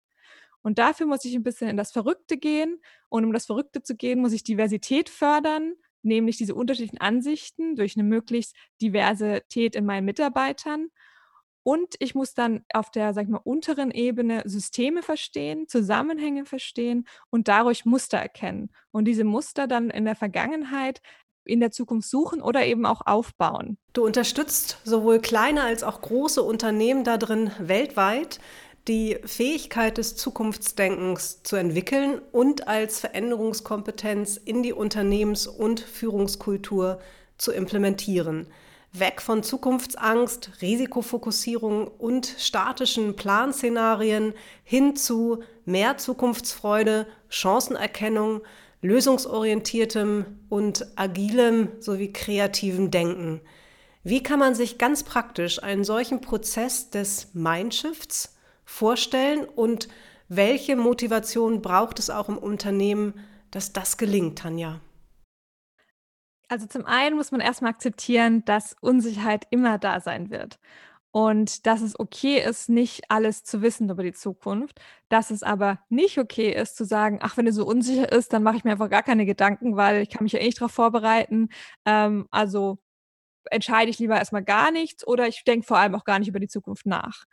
Und 0.62 0.78
dafür 0.78 1.06
muss 1.06 1.24
ich 1.24 1.34
ein 1.34 1.42
bisschen 1.42 1.68
in 1.68 1.76
das 1.76 1.92
Verrückte 1.92 2.38
gehen. 2.38 2.80
Und 3.08 3.24
um 3.24 3.32
das 3.32 3.46
Verrückte 3.46 3.82
zu 3.82 3.96
gehen, 3.96 4.20
muss 4.20 4.32
ich 4.32 4.44
Diversität 4.44 5.08
fördern, 5.08 5.74
nämlich 6.02 6.36
diese 6.36 6.54
unterschiedlichen 6.54 7.00
Ansichten 7.00 7.76
durch 7.76 7.96
eine 7.96 8.04
möglichst 8.04 8.56
Diversität 8.80 9.76
in 9.76 9.84
meinen 9.84 10.04
Mitarbeitern 10.04 10.88
und 11.62 11.94
ich 12.00 12.14
muss 12.14 12.34
dann 12.34 12.64
auf 12.74 12.90
der, 12.90 13.14
sag 13.14 13.24
ich 13.24 13.30
mal, 13.30 13.40
unteren 13.44 13.90
Ebene 13.90 14.42
Systeme 14.44 15.02
verstehen, 15.02 15.68
Zusammenhänge 15.68 16.44
verstehen 16.44 17.06
und 17.30 17.48
dadurch 17.48 17.84
Muster 17.84 18.18
erkennen. 18.18 18.70
Und 18.90 19.04
diese 19.06 19.24
Muster 19.24 19.66
dann 19.66 19.90
in 19.90 20.04
der 20.04 20.16
Vergangenheit 20.16 21.00
in 21.44 21.60
der 21.60 21.70
Zukunft 21.72 22.08
suchen 22.08 22.40
oder 22.40 22.64
eben 22.66 22.86
auch 22.86 23.02
aufbauen. 23.04 23.76
Du 23.92 24.04
unterstützt 24.04 24.78
sowohl 24.84 25.18
kleine 25.18 25.62
als 25.62 25.82
auch 25.82 26.00
große 26.00 26.42
Unternehmen 26.42 27.04
darin 27.04 27.50
weltweit, 27.58 28.38
die 28.88 29.18
Fähigkeit 29.24 29.98
des 29.98 30.16
Zukunftsdenkens 30.16 31.42
zu 31.42 31.56
entwickeln 31.56 32.20
und 32.32 32.66
als 32.66 33.00
Veränderungskompetenz 33.00 34.36
in 34.36 34.62
die 34.62 34.72
Unternehmens- 34.72 35.46
und 35.46 35.80
Führungskultur 35.80 37.00
zu 37.38 37.52
implementieren 37.52 38.48
weg 38.92 39.22
von 39.22 39.42
Zukunftsangst, 39.42 40.50
Risikofokussierung 40.60 41.88
und 41.88 42.26
statischen 42.38 43.16
Planszenarien 43.16 44.34
hin 44.64 44.96
zu 44.96 45.42
mehr 45.64 45.96
Zukunftsfreude, 45.96 47.06
Chancenerkennung, 47.28 48.42
lösungsorientiertem 48.82 50.26
und 50.48 50.86
agilem 50.96 51.68
sowie 51.80 52.12
kreativem 52.12 52.90
Denken. 52.90 53.40
Wie 54.04 54.22
kann 54.22 54.40
man 54.40 54.54
sich 54.54 54.78
ganz 54.78 55.04
praktisch 55.04 55.62
einen 55.62 55.84
solchen 55.84 56.20
Prozess 56.20 56.90
des 56.90 57.28
Mindshifts 57.34 58.36
vorstellen 58.64 59.44
und 59.44 59.88
welche 60.28 60.76
Motivation 60.76 61.62
braucht 61.62 61.98
es 61.98 62.10
auch 62.10 62.28
im 62.28 62.38
Unternehmen, 62.38 63.14
dass 63.50 63.72
das 63.72 63.96
gelingt, 63.96 64.38
Tanja? 64.38 64.80
Also 66.48 66.66
zum 66.66 66.84
einen 66.84 67.16
muss 67.16 67.32
man 67.32 67.40
erstmal 67.40 67.72
akzeptieren, 67.72 68.44
dass 68.44 68.76
Unsicherheit 68.80 69.46
immer 69.50 69.78
da 69.78 70.00
sein 70.00 70.30
wird. 70.30 70.58
Und 71.12 71.66
dass 71.66 71.82
es 71.82 71.98
okay 72.00 72.42
ist, 72.42 72.70
nicht 72.70 73.10
alles 73.10 73.44
zu 73.44 73.60
wissen 73.60 73.90
über 73.90 74.02
die 74.02 74.12
Zukunft. 74.14 74.80
Dass 75.10 75.30
es 75.30 75.42
aber 75.42 75.78
nicht 75.90 76.18
okay 76.18 76.52
ist, 76.52 76.76
zu 76.76 76.84
sagen, 76.84 77.18
ach, 77.22 77.36
wenn 77.36 77.46
es 77.46 77.56
so 77.56 77.66
unsicher 77.66 78.10
ist, 78.10 78.32
dann 78.32 78.42
mache 78.42 78.56
ich 78.56 78.64
mir 78.64 78.72
einfach 78.72 78.88
gar 78.90 79.02
keine 79.02 79.26
Gedanken, 79.26 79.76
weil 79.76 80.02
ich 80.02 80.10
kann 80.10 80.24
mich 80.24 80.32
ja 80.32 80.40
eh 80.40 80.46
nicht 80.46 80.60
darauf 80.60 80.72
vorbereiten. 80.72 81.50
Ähm, 81.84 82.26
also 82.30 82.78
entscheide 83.50 83.90
ich 83.90 83.98
lieber 83.98 84.16
erstmal 84.16 84.44
gar 84.44 84.70
nichts 84.70 85.06
oder 85.06 85.28
ich 85.28 85.44
denke 85.44 85.66
vor 85.66 85.78
allem 85.78 85.94
auch 85.94 86.04
gar 86.04 86.18
nicht 86.18 86.28
über 86.28 86.40
die 86.40 86.48
Zukunft 86.48 86.86
nach. 86.86 87.24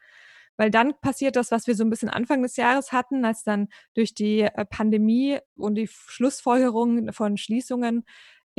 Weil 0.58 0.72
dann 0.72 0.94
passiert 1.00 1.38
das, 1.38 1.52
was 1.52 1.68
wir 1.68 1.76
so 1.76 1.86
ein 1.86 1.90
bisschen 1.90 2.10
Anfang 2.10 2.42
des 2.44 2.58
Jahres 2.58 2.92
hatten, 2.92 3.24
als 3.24 3.44
dann 3.44 3.70
durch 3.94 4.14
die 4.14 4.42
äh, 4.42 4.66
Pandemie 4.66 5.40
und 5.56 5.76
die 5.76 5.88
Schlussfolgerungen 5.88 7.14
von 7.14 7.38
Schließungen 7.38 8.04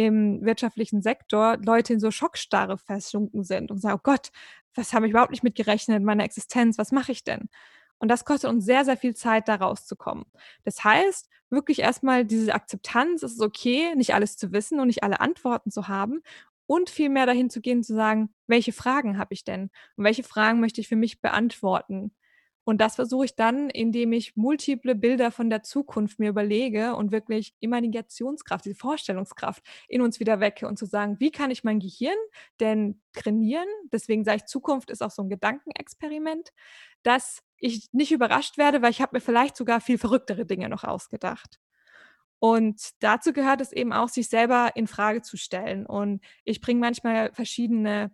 im 0.01 0.43
wirtschaftlichen 0.43 1.03
Sektor 1.03 1.59
Leute 1.59 1.93
in 1.93 2.01
so 2.01 2.11
Schockstarre 2.11 2.79
versunken 2.79 3.45
sind 3.45 3.71
und 3.71 3.83
sagen, 3.83 3.99
oh 3.99 4.03
Gott, 4.03 4.31
was 4.75 4.95
habe 4.95 5.07
ich 5.07 5.11
überhaupt 5.11 5.31
nicht 5.31 5.43
mit 5.43 5.57
gerechnet, 5.57 6.03
meine 6.03 6.25
Existenz, 6.25 6.79
was 6.79 6.91
mache 6.91 7.13
ich 7.13 7.23
denn? 7.23 7.51
Und 7.99 8.09
das 8.09 8.25
kostet 8.25 8.49
uns 8.49 8.65
sehr, 8.65 8.87
sehr 8.87 8.97
viel 8.97 9.15
Zeit, 9.15 9.47
da 9.47 9.57
rauszukommen. 9.57 10.25
Das 10.65 10.85
heißt, 10.85 11.29
wirklich 11.51 11.81
erstmal 11.81 12.25
diese 12.25 12.55
Akzeptanz, 12.55 13.23
es 13.23 13.33
ist 13.33 13.43
okay, 13.43 13.95
nicht 13.95 14.15
alles 14.15 14.39
zu 14.39 14.53
wissen 14.53 14.81
und 14.81 14.87
nicht 14.87 15.03
alle 15.03 15.21
Antworten 15.21 15.71
zu 15.71 15.87
haben 15.87 16.23
und 16.65 16.89
vielmehr 16.89 17.27
dahin 17.27 17.51
zu 17.51 17.61
gehen, 17.61 17.83
zu 17.83 17.95
sagen, 17.95 18.33
welche 18.47 18.73
Fragen 18.73 19.19
habe 19.19 19.35
ich 19.35 19.45
denn? 19.45 19.71
Und 19.97 20.05
welche 20.05 20.23
Fragen 20.23 20.61
möchte 20.61 20.81
ich 20.81 20.89
für 20.89 20.97
mich 20.97 21.21
beantworten? 21.21 22.13
Und 22.65 22.81
das 22.81 22.97
versuche 22.97 23.25
ich 23.25 23.37
dann, 23.37 23.71
indem 23.71 24.13
ich 24.13 24.37
multiple 24.37 24.95
Bilder 24.95 25.31
von 25.31 25.51
der 25.51 25.63
Zukunft 25.63 26.19
mir 26.19 26.29
überlege 26.29 26.95
und 26.95 27.11
wirklich 27.11 27.55
Imaginationskraft, 27.61 28.65
diese 28.65 28.77
Vorstellungskraft 28.77 29.65
in 29.89 30.03
uns 30.03 30.21
wieder 30.21 30.41
wecke 30.41 30.69
und 30.69 30.79
zu 30.79 30.87
sagen, 30.87 31.17
wie 31.21 31.31
kann 31.31 31.51
ich 31.51 31.65
mein 31.65 31.81
Gehirn 31.81 32.17
denn 32.61 33.01
trainieren? 33.13 33.67
Deswegen 33.93 34.25
sage 34.25 34.39
ich, 34.39 34.45
Zukunft 34.45 34.91
ist 34.91 35.03
auch 35.03 35.11
so 35.11 35.23
ein 35.23 35.31
Gedankenexperiment, 35.31 36.51
dass 37.03 37.43
ich 37.57 37.89
nicht 37.93 38.13
überrascht 38.13 38.59
werde, 38.59 38.83
weil 38.83 38.91
ich 38.91 39.01
habe 39.01 39.17
mir 39.17 39.21
vielleicht 39.21 39.57
sogar 39.57 39.81
viel 39.81 39.99
verrücktere 39.99 40.47
Dinge 40.47 40.69
noch 40.69 40.85
ausgedacht. 40.85 41.59
Und 42.41 42.81
dazu 43.01 43.33
gehört 43.35 43.61
es 43.61 43.71
eben 43.71 43.93
auch, 43.93 44.09
sich 44.09 44.29
selber 44.29 44.71
in 44.75 44.87
Frage 44.87 45.21
zu 45.21 45.37
stellen. 45.37 45.85
Und 45.85 46.23
ich 46.45 46.63
bringe 46.63 46.81
manchmal 46.81 47.33
verschiedene 47.35 48.11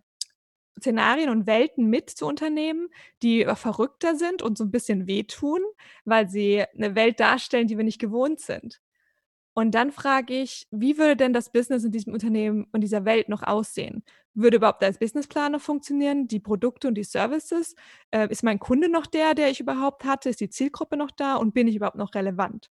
Szenarien 0.79 1.29
und 1.29 1.47
Welten 1.47 1.89
mit 1.89 2.09
zu 2.09 2.25
Unternehmen, 2.25 2.89
die 3.23 3.45
verrückter 3.55 4.15
sind 4.15 4.41
und 4.41 4.57
so 4.57 4.63
ein 4.65 4.71
bisschen 4.71 5.07
wehtun, 5.07 5.61
weil 6.05 6.29
sie 6.29 6.63
eine 6.75 6.95
Welt 6.95 7.19
darstellen, 7.19 7.67
die 7.67 7.77
wir 7.77 7.83
nicht 7.83 7.99
gewohnt 7.99 8.39
sind. 8.39 8.81
Und 9.57 9.71
dann 9.73 9.91
frage 9.91 10.35
ich, 10.35 10.67
wie 10.69 10.99
würde 10.99 11.15
denn 11.15 11.33
das 11.33 11.51
Business 11.51 11.83
in 11.83 11.91
diesem 11.91 12.13
Unternehmen 12.13 12.67
und 12.73 12.81
dieser 12.81 13.05
Welt 13.05 13.27
noch 13.27 13.41
aussehen? 13.41 14.03
Würde 14.35 14.57
überhaupt 14.57 14.83
als 14.83 14.99
Businessplan 14.99 15.53
noch 15.53 15.61
funktionieren? 15.61 16.27
Die 16.27 16.39
Produkte 16.39 16.87
und 16.87 16.93
die 16.93 17.03
Services? 17.03 17.73
Äh, 18.11 18.27
ist 18.29 18.43
mein 18.43 18.59
Kunde 18.59 18.87
noch 18.87 19.07
der, 19.07 19.33
der 19.33 19.49
ich 19.49 19.59
überhaupt 19.59 20.03
hatte? 20.05 20.29
Ist 20.29 20.41
die 20.41 20.49
Zielgruppe 20.49 20.95
noch 20.95 21.09
da? 21.09 21.37
Und 21.37 21.55
bin 21.55 21.67
ich 21.67 21.75
überhaupt 21.75 21.97
noch 21.97 22.13
relevant? 22.13 22.69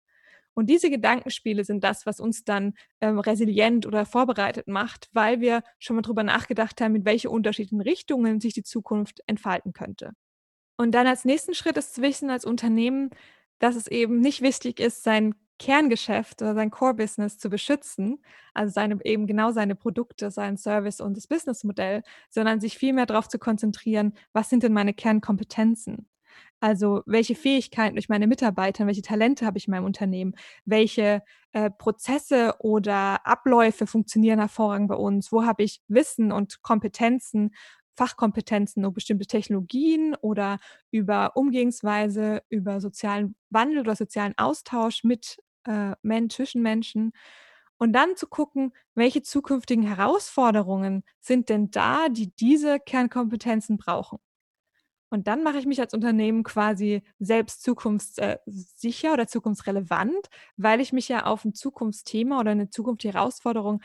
Und 0.54 0.70
diese 0.70 0.88
Gedankenspiele 0.88 1.64
sind 1.64 1.82
das, 1.84 2.06
was 2.06 2.20
uns 2.20 2.44
dann 2.44 2.74
ähm, 3.00 3.18
resilient 3.18 3.86
oder 3.86 4.06
vorbereitet 4.06 4.68
macht, 4.68 5.10
weil 5.12 5.40
wir 5.40 5.62
schon 5.78 5.96
mal 5.96 6.02
drüber 6.02 6.22
nachgedacht 6.22 6.80
haben, 6.80 6.94
in 6.94 7.04
welche 7.04 7.28
unterschiedlichen 7.28 7.80
Richtungen 7.80 8.40
sich 8.40 8.54
die 8.54 8.62
Zukunft 8.62 9.20
entfalten 9.26 9.72
könnte. 9.72 10.12
Und 10.76 10.92
dann 10.92 11.06
als 11.06 11.24
nächsten 11.24 11.54
Schritt 11.54 11.76
ist 11.76 11.94
zu 11.94 12.02
wissen 12.02 12.30
als 12.30 12.44
Unternehmen, 12.44 13.10
dass 13.58 13.76
es 13.76 13.86
eben 13.86 14.20
nicht 14.20 14.42
wichtig 14.42 14.80
ist, 14.80 15.02
sein 15.04 15.34
Kerngeschäft 15.58 16.42
oder 16.42 16.54
sein 16.54 16.70
Core-Business 16.70 17.38
zu 17.38 17.48
beschützen, 17.48 18.22
also 18.54 18.72
seine, 18.72 18.98
eben 19.04 19.26
genau 19.26 19.52
seine 19.52 19.76
Produkte, 19.76 20.30
seinen 20.30 20.56
Service 20.56 21.00
und 21.00 21.16
das 21.16 21.28
Businessmodell, 21.28 22.02
sondern 22.28 22.60
sich 22.60 22.76
vielmehr 22.76 23.06
darauf 23.06 23.28
zu 23.28 23.38
konzentrieren, 23.38 24.14
was 24.32 24.50
sind 24.50 24.64
denn 24.64 24.72
meine 24.72 24.94
Kernkompetenzen? 24.94 26.08
Also 26.64 27.02
welche 27.04 27.34
Fähigkeiten 27.34 27.94
durch 27.94 28.08
meine 28.08 28.26
Mitarbeiter, 28.26 28.86
welche 28.86 29.02
Talente 29.02 29.44
habe 29.44 29.58
ich 29.58 29.66
in 29.68 29.72
meinem 29.72 29.84
Unternehmen, 29.84 30.34
welche 30.64 31.22
äh, 31.52 31.70
Prozesse 31.70 32.54
oder 32.58 33.26
Abläufe 33.26 33.86
funktionieren 33.86 34.38
hervorragend 34.38 34.88
bei 34.88 34.94
uns, 34.94 35.30
wo 35.30 35.44
habe 35.44 35.62
ich 35.62 35.82
Wissen 35.88 36.32
und 36.32 36.62
Kompetenzen, 36.62 37.54
Fachkompetenzen 37.96 38.82
über 38.82 38.92
bestimmte 38.92 39.26
Technologien 39.26 40.14
oder 40.22 40.58
über 40.90 41.36
Umgehensweise, 41.36 42.40
über 42.48 42.80
sozialen 42.80 43.36
Wandel 43.50 43.80
oder 43.80 43.94
sozialen 43.94 44.32
Austausch 44.38 45.04
mit 45.04 45.36
äh, 45.66 45.92
Men 46.00 46.30
zwischen 46.30 46.62
Menschen. 46.62 47.12
Und 47.76 47.92
dann 47.92 48.16
zu 48.16 48.26
gucken, 48.26 48.72
welche 48.94 49.20
zukünftigen 49.20 49.84
Herausforderungen 49.84 51.04
sind 51.20 51.50
denn 51.50 51.70
da, 51.70 52.08
die 52.08 52.34
diese 52.36 52.80
Kernkompetenzen 52.80 53.76
brauchen. 53.76 54.18
Und 55.14 55.28
dann 55.28 55.44
mache 55.44 55.58
ich 55.58 55.64
mich 55.64 55.80
als 55.80 55.94
Unternehmen 55.94 56.42
quasi 56.42 57.04
selbst 57.20 57.62
zukunftssicher 57.62 59.12
oder 59.12 59.28
zukunftsrelevant, 59.28 60.28
weil 60.56 60.80
ich 60.80 60.92
mich 60.92 61.08
ja 61.08 61.24
auf 61.24 61.44
ein 61.44 61.54
Zukunftsthema 61.54 62.40
oder 62.40 62.50
eine 62.50 62.68
zukünftige 62.68 63.14
Herausforderung 63.14 63.80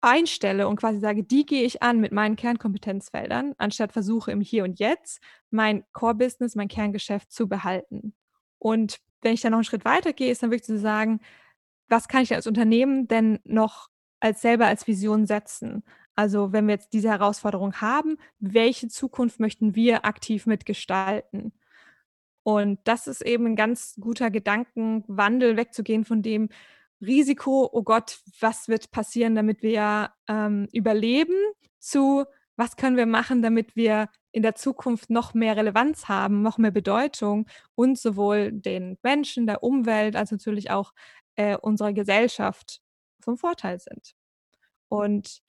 einstelle 0.00 0.66
und 0.66 0.76
quasi 0.76 0.98
sage, 0.98 1.24
die 1.24 1.44
gehe 1.44 1.64
ich 1.64 1.82
an 1.82 2.00
mit 2.00 2.12
meinen 2.12 2.36
Kernkompetenzfeldern, 2.36 3.52
anstatt 3.58 3.92
versuche 3.92 4.32
im 4.32 4.40
Hier 4.40 4.64
und 4.64 4.78
Jetzt 4.78 5.20
mein 5.50 5.84
Core-Business, 5.92 6.54
mein 6.56 6.68
Kerngeschäft 6.68 7.30
zu 7.30 7.46
behalten. 7.46 8.14
Und 8.58 8.98
wenn 9.20 9.34
ich 9.34 9.42
dann 9.42 9.50
noch 9.50 9.58
einen 9.58 9.64
Schritt 9.64 9.84
weiter 9.84 10.14
gehe, 10.14 10.30
ist 10.30 10.42
dann 10.42 10.50
wirklich 10.50 10.64
zu 10.64 10.78
sagen, 10.78 11.20
was 11.90 12.08
kann 12.08 12.22
ich 12.22 12.34
als 12.34 12.46
Unternehmen 12.46 13.08
denn 13.08 13.40
noch 13.44 13.88
als 14.20 14.40
selber 14.40 14.66
als 14.66 14.86
Vision 14.86 15.26
setzen? 15.26 15.84
Also 16.20 16.52
wenn 16.52 16.66
wir 16.66 16.74
jetzt 16.74 16.92
diese 16.92 17.08
Herausforderung 17.08 17.80
haben, 17.80 18.18
welche 18.40 18.88
Zukunft 18.88 19.40
möchten 19.40 19.74
wir 19.74 20.04
aktiv 20.04 20.44
mitgestalten? 20.44 21.54
Und 22.42 22.78
das 22.84 23.06
ist 23.06 23.22
eben 23.22 23.46
ein 23.46 23.56
ganz 23.56 23.94
guter 23.98 24.30
Gedankenwandel, 24.30 25.56
wegzugehen 25.56 26.04
von 26.04 26.20
dem 26.20 26.50
Risiko, 27.00 27.70
oh 27.72 27.82
Gott, 27.82 28.20
was 28.38 28.68
wird 28.68 28.90
passieren, 28.90 29.34
damit 29.34 29.62
wir 29.62 30.10
ähm, 30.28 30.68
überleben, 30.74 31.38
zu 31.78 32.26
was 32.54 32.76
können 32.76 32.98
wir 32.98 33.06
machen, 33.06 33.40
damit 33.40 33.74
wir 33.74 34.10
in 34.30 34.42
der 34.42 34.54
Zukunft 34.56 35.08
noch 35.08 35.32
mehr 35.32 35.56
Relevanz 35.56 36.06
haben, 36.06 36.42
noch 36.42 36.58
mehr 36.58 36.70
Bedeutung 36.70 37.46
und 37.74 37.98
sowohl 37.98 38.52
den 38.52 38.98
Menschen, 39.02 39.46
der 39.46 39.62
Umwelt, 39.62 40.16
als 40.16 40.32
natürlich 40.32 40.70
auch 40.70 40.92
äh, 41.36 41.56
unserer 41.56 41.94
Gesellschaft 41.94 42.82
vom 43.20 43.38
Vorteil 43.38 43.78
sind. 43.78 44.12
Und 44.88 45.42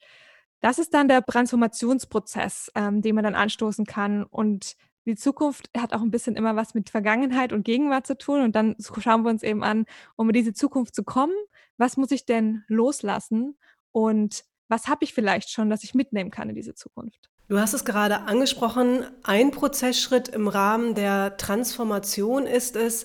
das 0.61 0.79
ist 0.79 0.93
dann 0.93 1.07
der 1.07 1.25
Transformationsprozess, 1.25 2.71
ähm, 2.75 3.01
den 3.01 3.15
man 3.15 3.23
dann 3.23 3.35
anstoßen 3.35 3.85
kann. 3.85 4.23
Und 4.23 4.75
die 5.05 5.15
Zukunft 5.15 5.69
hat 5.75 5.93
auch 5.93 6.01
ein 6.01 6.11
bisschen 6.11 6.35
immer 6.35 6.55
was 6.55 6.73
mit 6.73 6.89
Vergangenheit 6.89 7.51
und 7.51 7.63
Gegenwart 7.63 8.07
zu 8.07 8.17
tun. 8.17 8.41
Und 8.41 8.55
dann 8.55 8.75
schauen 8.79 9.23
wir 9.23 9.29
uns 9.29 9.43
eben 9.43 9.63
an, 9.63 9.85
um 10.15 10.29
in 10.29 10.33
diese 10.33 10.53
Zukunft 10.53 10.95
zu 10.95 11.03
kommen, 11.03 11.33
was 11.77 11.97
muss 11.97 12.11
ich 12.11 12.25
denn 12.25 12.63
loslassen 12.67 13.57
und 13.91 14.45
was 14.67 14.87
habe 14.87 15.03
ich 15.03 15.13
vielleicht 15.13 15.49
schon, 15.49 15.69
das 15.69 15.83
ich 15.83 15.93
mitnehmen 15.95 16.31
kann 16.31 16.49
in 16.49 16.55
diese 16.55 16.75
Zukunft. 16.75 17.29
Du 17.49 17.59
hast 17.59 17.73
es 17.73 17.83
gerade 17.83 18.21
angesprochen, 18.21 19.03
ein 19.23 19.51
Prozessschritt 19.51 20.29
im 20.29 20.47
Rahmen 20.47 20.95
der 20.95 21.35
Transformation 21.35 22.45
ist 22.45 22.77
es, 22.77 23.03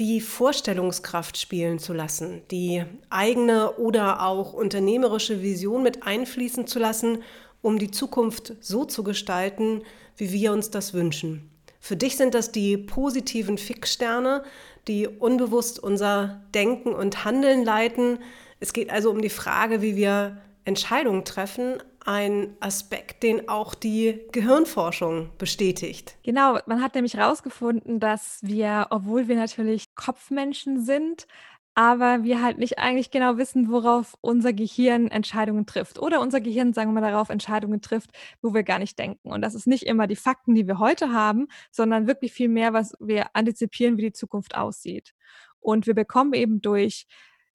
die 0.00 0.22
Vorstellungskraft 0.22 1.36
spielen 1.36 1.78
zu 1.78 1.92
lassen, 1.92 2.40
die 2.50 2.84
eigene 3.10 3.76
oder 3.76 4.22
auch 4.22 4.54
unternehmerische 4.54 5.42
Vision 5.42 5.82
mit 5.82 6.04
einfließen 6.04 6.66
zu 6.66 6.78
lassen, 6.78 7.22
um 7.60 7.78
die 7.78 7.90
Zukunft 7.90 8.54
so 8.60 8.86
zu 8.86 9.04
gestalten, 9.04 9.82
wie 10.16 10.32
wir 10.32 10.52
uns 10.52 10.70
das 10.70 10.94
wünschen. 10.94 11.50
Für 11.80 11.96
dich 11.96 12.16
sind 12.16 12.32
das 12.32 12.50
die 12.50 12.78
positiven 12.78 13.58
Fixsterne, 13.58 14.42
die 14.88 15.06
unbewusst 15.06 15.78
unser 15.78 16.40
Denken 16.54 16.94
und 16.94 17.26
Handeln 17.26 17.62
leiten. 17.62 18.20
Es 18.58 18.72
geht 18.72 18.88
also 18.88 19.10
um 19.10 19.20
die 19.20 19.28
Frage, 19.28 19.82
wie 19.82 19.96
wir 19.96 20.38
Entscheidungen 20.64 21.26
treffen, 21.26 21.74
ein 22.04 22.56
Aspekt, 22.60 23.22
den 23.22 23.48
auch 23.48 23.74
die 23.74 24.20
Gehirnforschung 24.32 25.30
bestätigt. 25.38 26.16
Genau, 26.22 26.58
man 26.66 26.82
hat 26.82 26.94
nämlich 26.94 27.14
herausgefunden, 27.14 28.00
dass 28.00 28.38
wir, 28.42 28.86
obwohl 28.90 29.28
wir 29.28 29.36
natürlich 29.36 29.94
Kopfmenschen 29.94 30.82
sind, 30.82 31.26
aber 31.74 32.24
wir 32.24 32.42
halt 32.42 32.58
nicht 32.58 32.78
eigentlich 32.78 33.10
genau 33.10 33.36
wissen, 33.36 33.70
worauf 33.70 34.16
unser 34.20 34.52
Gehirn 34.52 35.08
Entscheidungen 35.08 35.66
trifft. 35.66 35.98
Oder 35.98 36.20
unser 36.20 36.40
Gehirn, 36.40 36.72
sagen 36.72 36.92
wir 36.92 37.00
mal, 37.00 37.10
darauf 37.10 37.30
Entscheidungen 37.30 37.80
trifft, 37.80 38.10
wo 38.42 38.52
wir 38.52 38.64
gar 38.64 38.78
nicht 38.78 38.98
denken. 38.98 39.30
Und 39.30 39.42
das 39.42 39.54
ist 39.54 39.66
nicht 39.66 39.84
immer 39.84 40.06
die 40.06 40.16
Fakten, 40.16 40.54
die 40.54 40.66
wir 40.66 40.78
heute 40.78 41.12
haben, 41.12 41.46
sondern 41.70 42.06
wirklich 42.06 42.32
viel 42.32 42.48
mehr, 42.48 42.72
was 42.72 42.94
wir 42.98 43.34
antizipieren, 43.34 43.96
wie 43.96 44.02
die 44.02 44.12
Zukunft 44.12 44.56
aussieht. 44.56 45.14
Und 45.60 45.86
wir 45.86 45.94
bekommen 45.94 46.32
eben 46.32 46.60
durch 46.60 47.06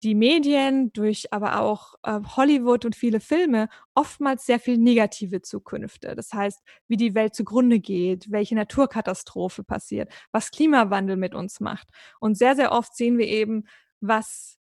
die 0.02 0.14
Medien, 0.14 0.92
durch 0.92 1.32
aber 1.32 1.60
auch 1.60 1.94
äh, 2.02 2.20
Hollywood 2.36 2.84
und 2.84 2.96
viele 2.96 3.20
Filme 3.20 3.68
oftmals 3.94 4.46
sehr 4.46 4.58
viel 4.58 4.78
negative 4.78 5.42
Zukünfte. 5.42 6.16
Das 6.16 6.32
heißt, 6.32 6.60
wie 6.88 6.96
die 6.96 7.14
Welt 7.14 7.34
zugrunde 7.34 7.78
geht, 7.78 8.30
welche 8.30 8.54
Naturkatastrophe 8.54 9.62
passiert, 9.62 10.12
was 10.32 10.50
Klimawandel 10.50 11.16
mit 11.16 11.34
uns 11.34 11.60
macht. 11.60 11.88
Und 12.20 12.36
sehr, 12.36 12.56
sehr 12.56 12.72
oft 12.72 12.96
sehen 12.96 13.18
wir 13.18 13.28
eben, 13.28 13.64
was 14.00 14.58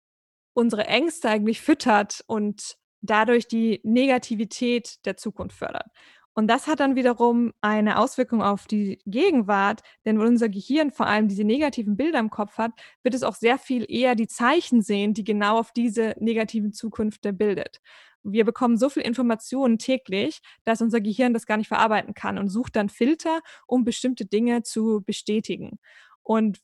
unsere 0.53 0.85
Ängste 0.85 1.29
eigentlich 1.29 1.61
füttert 1.61 2.23
und 2.27 2.77
dadurch 3.01 3.47
die 3.47 3.81
Negativität 3.83 5.03
der 5.05 5.17
Zukunft 5.17 5.57
fördert. 5.57 5.87
Und 6.33 6.47
das 6.47 6.67
hat 6.67 6.79
dann 6.79 6.95
wiederum 6.95 7.51
eine 7.59 7.99
Auswirkung 7.99 8.41
auf 8.41 8.65
die 8.65 8.99
Gegenwart, 9.05 9.81
denn 10.05 10.17
wenn 10.17 10.27
unser 10.27 10.47
Gehirn 10.47 10.91
vor 10.91 11.07
allem 11.07 11.27
diese 11.27 11.43
negativen 11.43 11.97
Bilder 11.97 12.19
im 12.19 12.29
Kopf 12.29 12.57
hat, 12.57 12.71
wird 13.03 13.15
es 13.15 13.23
auch 13.23 13.35
sehr 13.35 13.57
viel 13.57 13.85
eher 13.89 14.15
die 14.15 14.27
Zeichen 14.27 14.81
sehen, 14.81 15.13
die 15.13 15.25
genau 15.25 15.59
auf 15.59 15.73
diese 15.73 16.15
negativen 16.19 16.71
Zukünfte 16.71 17.33
bildet. 17.33 17.81
Wir 18.23 18.45
bekommen 18.45 18.77
so 18.77 18.89
viel 18.89 19.03
Informationen 19.03 19.77
täglich, 19.77 20.41
dass 20.63 20.81
unser 20.81 21.01
Gehirn 21.01 21.33
das 21.33 21.45
gar 21.45 21.57
nicht 21.57 21.67
verarbeiten 21.67 22.13
kann 22.13 22.37
und 22.37 22.49
sucht 22.49 22.75
dann 22.75 22.89
Filter, 22.89 23.41
um 23.67 23.83
bestimmte 23.83 24.25
Dinge 24.25 24.63
zu 24.63 25.01
bestätigen. 25.05 25.79
Und 26.23 26.59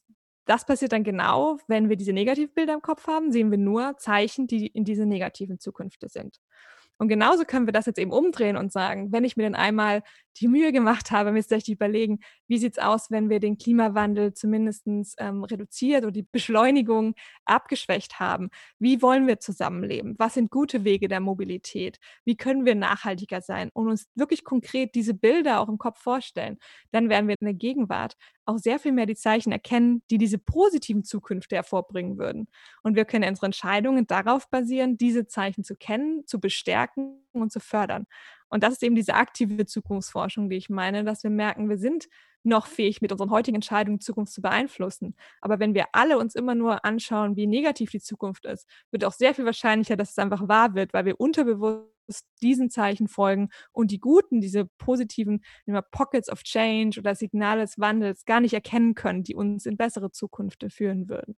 das 0.46 0.66
passiert 0.66 0.94
dann 0.94 1.04
genau, 1.04 1.58
wenn 1.68 1.90
wir 1.90 1.98
diese 1.98 2.14
Negativbilder 2.14 2.74
im 2.74 2.82
Kopf 2.82 3.08
haben, 3.08 3.32
sehen 3.34 3.52
wir 3.52 3.58
nur 3.58 3.98
Zeichen, 3.98 4.48
die 4.48 4.68
in 4.68 4.86
diese 4.86 5.06
negativen 5.06 5.60
Zukünfte 5.60 6.08
sind. 6.10 6.40
Und 6.98 7.08
genauso 7.10 7.44
können 7.44 7.68
wir 7.68 7.74
das 7.74 7.86
jetzt 7.86 8.00
eben 8.00 8.12
umdrehen 8.12 8.58
und 8.58 8.72
sagen, 8.72 9.12
wenn 9.12 9.24
ich 9.24 9.38
mir 9.38 9.44
denn 9.44 9.56
einmal 9.56 10.04
die 10.40 10.48
Mühe 10.48 10.72
gemacht 10.72 11.12
habe, 11.12 11.32
mir 11.32 11.42
tatsächlich 11.42 11.76
überlegen, 11.76 12.20
wie 12.48 12.58
sieht 12.58 12.74
es 12.74 12.84
aus, 12.84 13.10
wenn 13.12 13.30
wir 13.30 13.40
den 13.40 13.58
Klimawandel 13.58 14.34
zumindest 14.34 14.88
ähm, 15.18 15.44
reduziert 15.44 16.04
oder 16.04 16.12
die 16.12 16.28
Beschleunigung 16.32 17.16
abgeschwächt 17.46 18.20
haben? 18.20 18.50
Wie 18.80 19.02
wollen 19.02 19.28
wir 19.28 19.40
zusammenleben? 19.40 20.16
Was 20.18 20.36
sind 20.36 20.52
gute 20.52 20.84
Wege 20.84 21.08
der 21.08 21.20
Mobilität? 21.20 22.00
Wie 22.26 22.38
können 22.38 22.66
wir 22.66 22.76
nachhaltiger 22.76 23.42
sein 23.42 23.70
und 23.74 23.90
uns 23.90 24.08
wirklich 24.16 24.44
konkret 24.44 24.96
diese 24.96 25.14
Bilder 25.14 25.60
auch 25.60 25.70
im 25.70 25.78
Kopf 25.78 26.02
vorstellen? 26.02 26.58
Dann 26.92 27.10
werden 27.10 27.28
wir 27.28 27.36
in 27.40 27.46
der 27.46 27.54
Gegenwart 27.54 28.16
auch 28.48 28.58
sehr 28.58 28.80
viel 28.80 28.92
mehr 28.94 29.06
die 29.06 29.16
Zeichen 29.16 29.52
erkennen, 29.52 30.04
die 30.10 30.18
diese 30.18 30.38
positiven 30.38 31.04
Zukünfte 31.04 31.56
hervorbringen 31.56 32.18
würden. 32.18 32.48
Und 32.84 32.96
wir 32.96 33.06
können 33.06 33.28
unsere 33.30 33.48
Entscheidungen 33.48 34.08
darauf 34.08 34.50
basieren, 34.50 34.98
diese 34.98 35.28
Zeichen 35.28 35.64
zu 35.64 35.76
kennen, 35.76 36.26
zu 36.28 36.40
bestärken 36.40 37.20
und 37.34 37.52
zu 37.52 37.60
fördern. 37.60 38.06
Und 38.50 38.64
das 38.64 38.74
ist 38.74 38.84
eben 38.84 38.96
diese 38.96 39.14
aktive 39.14 39.66
Zukunftsforschung, 39.66 40.50
die 40.50 40.58
ich 40.58 40.70
meine, 40.70 41.04
dass 41.04 41.24
wir 41.24 41.30
merken, 41.32 41.70
wir 41.70 41.78
sind 41.78 42.08
noch 42.44 42.68
fähig, 42.68 43.02
mit 43.02 43.12
unseren 43.12 43.30
heutigen 43.30 43.56
Entscheidungen 43.56 44.00
Zukunft 44.00 44.34
zu 44.34 44.42
beeinflussen. 44.42 45.16
Aber 45.42 45.60
wenn 45.60 45.74
wir 45.74 45.88
alle 45.92 46.18
uns 46.18 46.36
immer 46.36 46.56
nur 46.56 46.86
anschauen, 46.86 47.36
wie 47.36 47.48
negativ 47.48 47.92
die 47.92 48.00
Zukunft 48.00 48.46
ist, 48.46 48.68
wird 48.92 49.06
auch 49.06 49.14
sehr 49.14 49.36
viel 49.36 49.46
wahrscheinlicher, 49.46 49.98
dass 49.98 50.12
es 50.12 50.18
einfach 50.18 50.48
wahr 50.48 50.74
wird, 50.74 50.94
weil 50.94 51.06
wir 51.06 51.20
unterbewusst 51.20 51.92
diesen 52.42 52.70
Zeichen 52.70 53.08
folgen 53.10 53.50
und 53.72 53.92
die 53.92 54.00
guten, 54.00 54.40
diese 54.40 54.66
positiven 54.78 55.44
immer 55.66 55.82
Pockets 55.82 56.30
of 56.32 56.44
Change 56.44 57.00
oder 57.00 57.16
Signale 57.16 57.62
des 57.62 57.80
Wandels 57.80 58.26
gar 58.26 58.40
nicht 58.40 58.54
erkennen 58.54 58.96
können, 58.96 59.24
die 59.24 59.36
uns 59.36 59.66
in 59.66 59.76
bessere 59.78 60.12
Zukunft 60.12 60.66
führen 60.70 61.10
würden. 61.10 61.36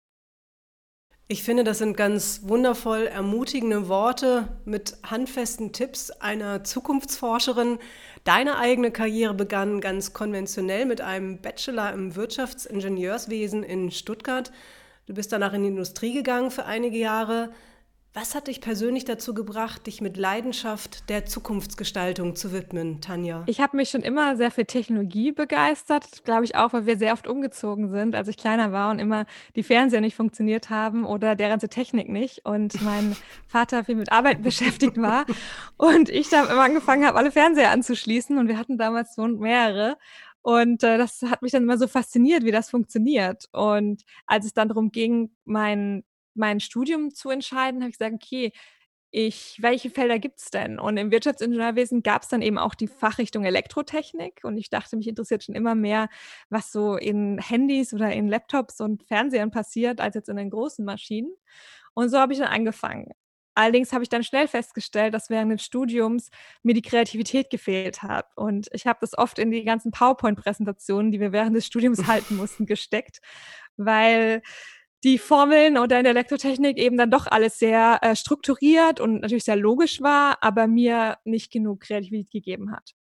Ich 1.31 1.43
finde, 1.43 1.63
das 1.63 1.77
sind 1.77 1.95
ganz 1.95 2.41
wundervoll 2.45 3.05
ermutigende 3.05 3.87
Worte 3.87 4.47
mit 4.65 4.97
handfesten 5.03 5.71
Tipps 5.73 6.09
einer 6.09 6.63
Zukunftsforscherin. 6.63 7.77
Deine 8.23 8.57
eigene 8.57 8.89
Karriere 8.89 9.35
begann 9.35 9.79
ganz 9.79 10.13
konventionell 10.13 10.87
mit 10.87 11.01
einem 11.01 11.39
Bachelor 11.39 11.93
im 11.93 12.15
Wirtschaftsingenieurswesen 12.15 13.61
in 13.61 13.91
Stuttgart. 13.91 14.51
Du 15.05 15.13
bist 15.13 15.31
danach 15.31 15.53
in 15.53 15.61
die 15.61 15.69
Industrie 15.69 16.15
gegangen 16.15 16.49
für 16.49 16.65
einige 16.65 16.97
Jahre. 16.97 17.51
Was 18.11 18.33
hat 18.33 18.47
dich 18.47 18.59
persönlich 18.59 19.05
dazu 19.05 19.35
gebracht, 19.35 19.85
dich 19.85 20.01
mit 20.01 20.17
Leidenschaft 20.17 21.09
der 21.11 21.27
Zukunftsgestaltung 21.27 22.35
zu 22.35 22.51
widmen, 22.51 23.01
Tanja? 23.01 23.43
Ich 23.45 23.61
habe 23.61 23.77
mich 23.77 23.91
schon 23.91 24.01
immer 24.01 24.35
sehr 24.35 24.49
für 24.49 24.65
Technologie 24.65 25.31
begeistert, 25.31 26.23
glaube 26.25 26.43
ich 26.43 26.55
auch, 26.55 26.73
weil 26.73 26.87
wir 26.87 26.97
sehr 26.97 27.13
oft 27.13 27.27
umgezogen 27.27 27.91
sind, 27.91 28.15
als 28.15 28.27
ich 28.27 28.37
kleiner 28.37 28.71
war 28.71 28.89
und 28.89 28.97
immer 28.97 29.27
die 29.55 29.61
Fernseher 29.61 30.01
nicht 30.01 30.15
funktioniert 30.15 30.71
haben 30.71 31.05
oder 31.05 31.35
der 31.35 31.49
ganze 31.49 31.69
Technik 31.69 32.09
nicht 32.09 32.45
und 32.45 32.81
mein 32.81 33.15
Vater 33.47 33.83
viel 33.83 33.95
mit 33.95 34.11
Arbeit 34.11 34.41
beschäftigt 34.41 34.97
war 34.97 35.27
und 35.77 36.09
ich 36.09 36.29
da 36.29 36.45
immer 36.45 36.63
angefangen 36.63 37.05
habe, 37.05 37.17
alle 37.17 37.31
Fernseher 37.31 37.69
anzuschließen 37.69 38.39
und 38.39 38.47
wir 38.47 38.57
hatten 38.57 38.79
damals 38.79 39.13
so 39.13 39.27
mehrere 39.27 39.97
und 40.41 40.83
äh, 40.83 40.97
das 40.97 41.21
hat 41.21 41.41
mich 41.41 41.51
dann 41.51 41.63
immer 41.63 41.77
so 41.77 41.87
fasziniert, 41.87 42.43
wie 42.43 42.51
das 42.51 42.69
funktioniert. 42.69 43.49
Und 43.51 44.03
als 44.25 44.45
es 44.45 44.53
dann 44.53 44.69
darum 44.69 44.89
ging, 44.91 45.31
mein 45.43 46.03
mein 46.39 46.59
Studium 46.59 47.13
zu 47.13 47.29
entscheiden, 47.29 47.81
habe 47.81 47.91
ich 47.91 47.99
gesagt, 47.99 48.15
okay, 48.15 48.51
ich, 49.11 49.57
welche 49.59 49.89
Felder 49.89 50.19
gibt 50.19 50.39
es 50.39 50.51
denn? 50.51 50.79
Und 50.79 50.97
im 50.97 51.11
Wirtschaftsingenieurwesen 51.11 52.03
gab 52.03 52.21
es 52.23 52.27
dann 52.29 52.41
eben 52.41 52.59
auch 52.59 52.75
die 52.75 52.87
Fachrichtung 52.87 53.43
Elektrotechnik. 53.43 54.41
Und 54.43 54.57
ich 54.57 54.69
dachte, 54.69 54.97
mich 54.97 55.07
interessiert 55.07 55.43
schon 55.43 55.55
immer 55.55 55.73
mehr, 55.73 56.09
was 56.49 56.71
so 56.71 56.95
in 56.95 57.39
Handys 57.39 57.93
oder 57.93 58.11
in 58.11 58.27
Laptops 58.27 58.79
und 58.81 59.03
Fernsehern 59.03 59.51
passiert, 59.51 59.99
als 59.99 60.15
jetzt 60.15 60.29
in 60.29 60.37
den 60.37 60.51
großen 60.51 60.85
Maschinen. 60.85 61.31
Und 61.95 62.09
so 62.09 62.19
habe 62.19 62.33
ich 62.33 62.39
dann 62.39 62.49
angefangen. 62.49 63.11
Allerdings 63.55 63.91
habe 63.91 64.03
ich 64.03 64.09
dann 64.09 64.23
schnell 64.23 64.47
festgestellt, 64.47 65.13
dass 65.13 65.29
während 65.29 65.51
des 65.51 65.63
Studiums 65.63 66.29
mir 66.63 66.73
die 66.73 66.81
Kreativität 66.81 67.49
gefehlt 67.49 68.03
hat. 68.03 68.27
Und 68.37 68.69
ich 68.73 68.85
habe 68.87 68.99
das 69.01 69.17
oft 69.17 69.39
in 69.39 69.51
die 69.51 69.65
ganzen 69.65 69.91
PowerPoint-Präsentationen, 69.91 71.11
die 71.11 71.19
wir 71.19 71.31
während 71.31 71.55
des 71.55 71.65
Studiums 71.65 72.03
halten 72.07 72.37
mussten, 72.37 72.65
gesteckt, 72.67 73.21
weil 73.75 74.43
die 75.03 75.17
Formeln 75.17 75.77
oder 75.77 75.97
in 75.97 76.03
der 76.03 76.11
Elektrotechnik 76.11 76.77
eben 76.77 76.97
dann 76.97 77.11
doch 77.11 77.27
alles 77.27 77.59
sehr 77.59 77.99
äh, 78.01 78.15
strukturiert 78.15 78.99
und 78.99 79.21
natürlich 79.21 79.45
sehr 79.45 79.55
logisch 79.55 80.01
war, 80.01 80.37
aber 80.41 80.67
mir 80.67 81.17
nicht 81.23 81.51
genug 81.51 81.81
Kreativität 81.81 82.31
gegeben 82.31 82.71
hat. 82.71 82.93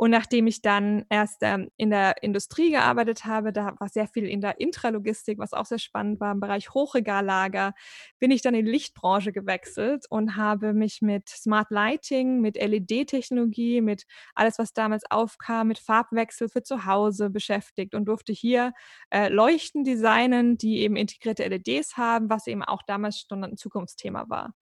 Und 0.00 0.12
nachdem 0.12 0.46
ich 0.46 0.62
dann 0.62 1.04
erst 1.10 1.42
ähm, 1.42 1.68
in 1.76 1.90
der 1.90 2.22
Industrie 2.22 2.70
gearbeitet 2.70 3.26
habe, 3.26 3.52
da 3.52 3.74
war 3.78 3.90
sehr 3.90 4.08
viel 4.08 4.24
in 4.24 4.40
der 4.40 4.58
Intralogistik, 4.58 5.38
was 5.38 5.52
auch 5.52 5.66
sehr 5.66 5.78
spannend 5.78 6.20
war, 6.20 6.32
im 6.32 6.40
Bereich 6.40 6.72
Hochregallager, 6.72 7.74
bin 8.18 8.30
ich 8.30 8.40
dann 8.40 8.54
in 8.54 8.64
die 8.64 8.70
Lichtbranche 8.70 9.30
gewechselt 9.30 10.06
und 10.08 10.36
habe 10.36 10.72
mich 10.72 11.02
mit 11.02 11.28
Smart 11.28 11.70
Lighting, 11.70 12.40
mit 12.40 12.56
LED-Technologie, 12.56 13.82
mit 13.82 14.04
alles, 14.34 14.58
was 14.58 14.72
damals 14.72 15.02
aufkam, 15.10 15.68
mit 15.68 15.78
Farbwechsel 15.78 16.48
für 16.48 16.62
zu 16.62 16.86
Hause 16.86 17.28
beschäftigt 17.28 17.94
und 17.94 18.06
durfte 18.06 18.32
hier 18.32 18.72
äh, 19.10 19.28
Leuchten 19.28 19.84
designen, 19.84 20.56
die 20.56 20.78
eben 20.78 20.96
integrierte 20.96 21.46
LEDs 21.46 21.98
haben, 21.98 22.30
was 22.30 22.46
eben 22.46 22.64
auch 22.64 22.80
damals 22.86 23.26
schon 23.28 23.44
ein 23.44 23.58
Zukunftsthema 23.58 24.30
war. 24.30 24.54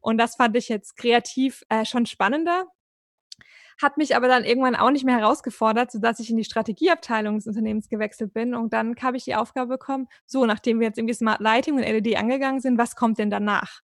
Und 0.00 0.18
das 0.18 0.36
fand 0.36 0.56
ich 0.56 0.68
jetzt 0.68 0.96
kreativ 0.96 1.64
äh, 1.70 1.84
schon 1.84 2.06
spannender, 2.06 2.66
hat 3.80 3.96
mich 3.96 4.16
aber 4.16 4.28
dann 4.28 4.44
irgendwann 4.44 4.76
auch 4.76 4.90
nicht 4.90 5.04
mehr 5.04 5.18
herausgefordert, 5.18 5.90
sodass 5.90 6.20
ich 6.20 6.30
in 6.30 6.36
die 6.36 6.44
Strategieabteilung 6.44 7.36
des 7.36 7.46
Unternehmens 7.46 7.88
gewechselt 7.88 8.32
bin. 8.32 8.54
Und 8.54 8.72
dann 8.72 8.94
habe 9.02 9.16
ich 9.16 9.24
die 9.24 9.34
Aufgabe 9.34 9.74
bekommen, 9.74 10.08
so, 10.26 10.46
nachdem 10.46 10.80
wir 10.80 10.86
jetzt 10.86 10.98
irgendwie 10.98 11.14
Smart 11.14 11.40
Lighting 11.40 11.74
und 11.74 11.82
LED 11.82 12.16
angegangen 12.16 12.60
sind, 12.60 12.78
was 12.78 12.96
kommt 12.96 13.18
denn 13.18 13.30
danach? 13.30 13.82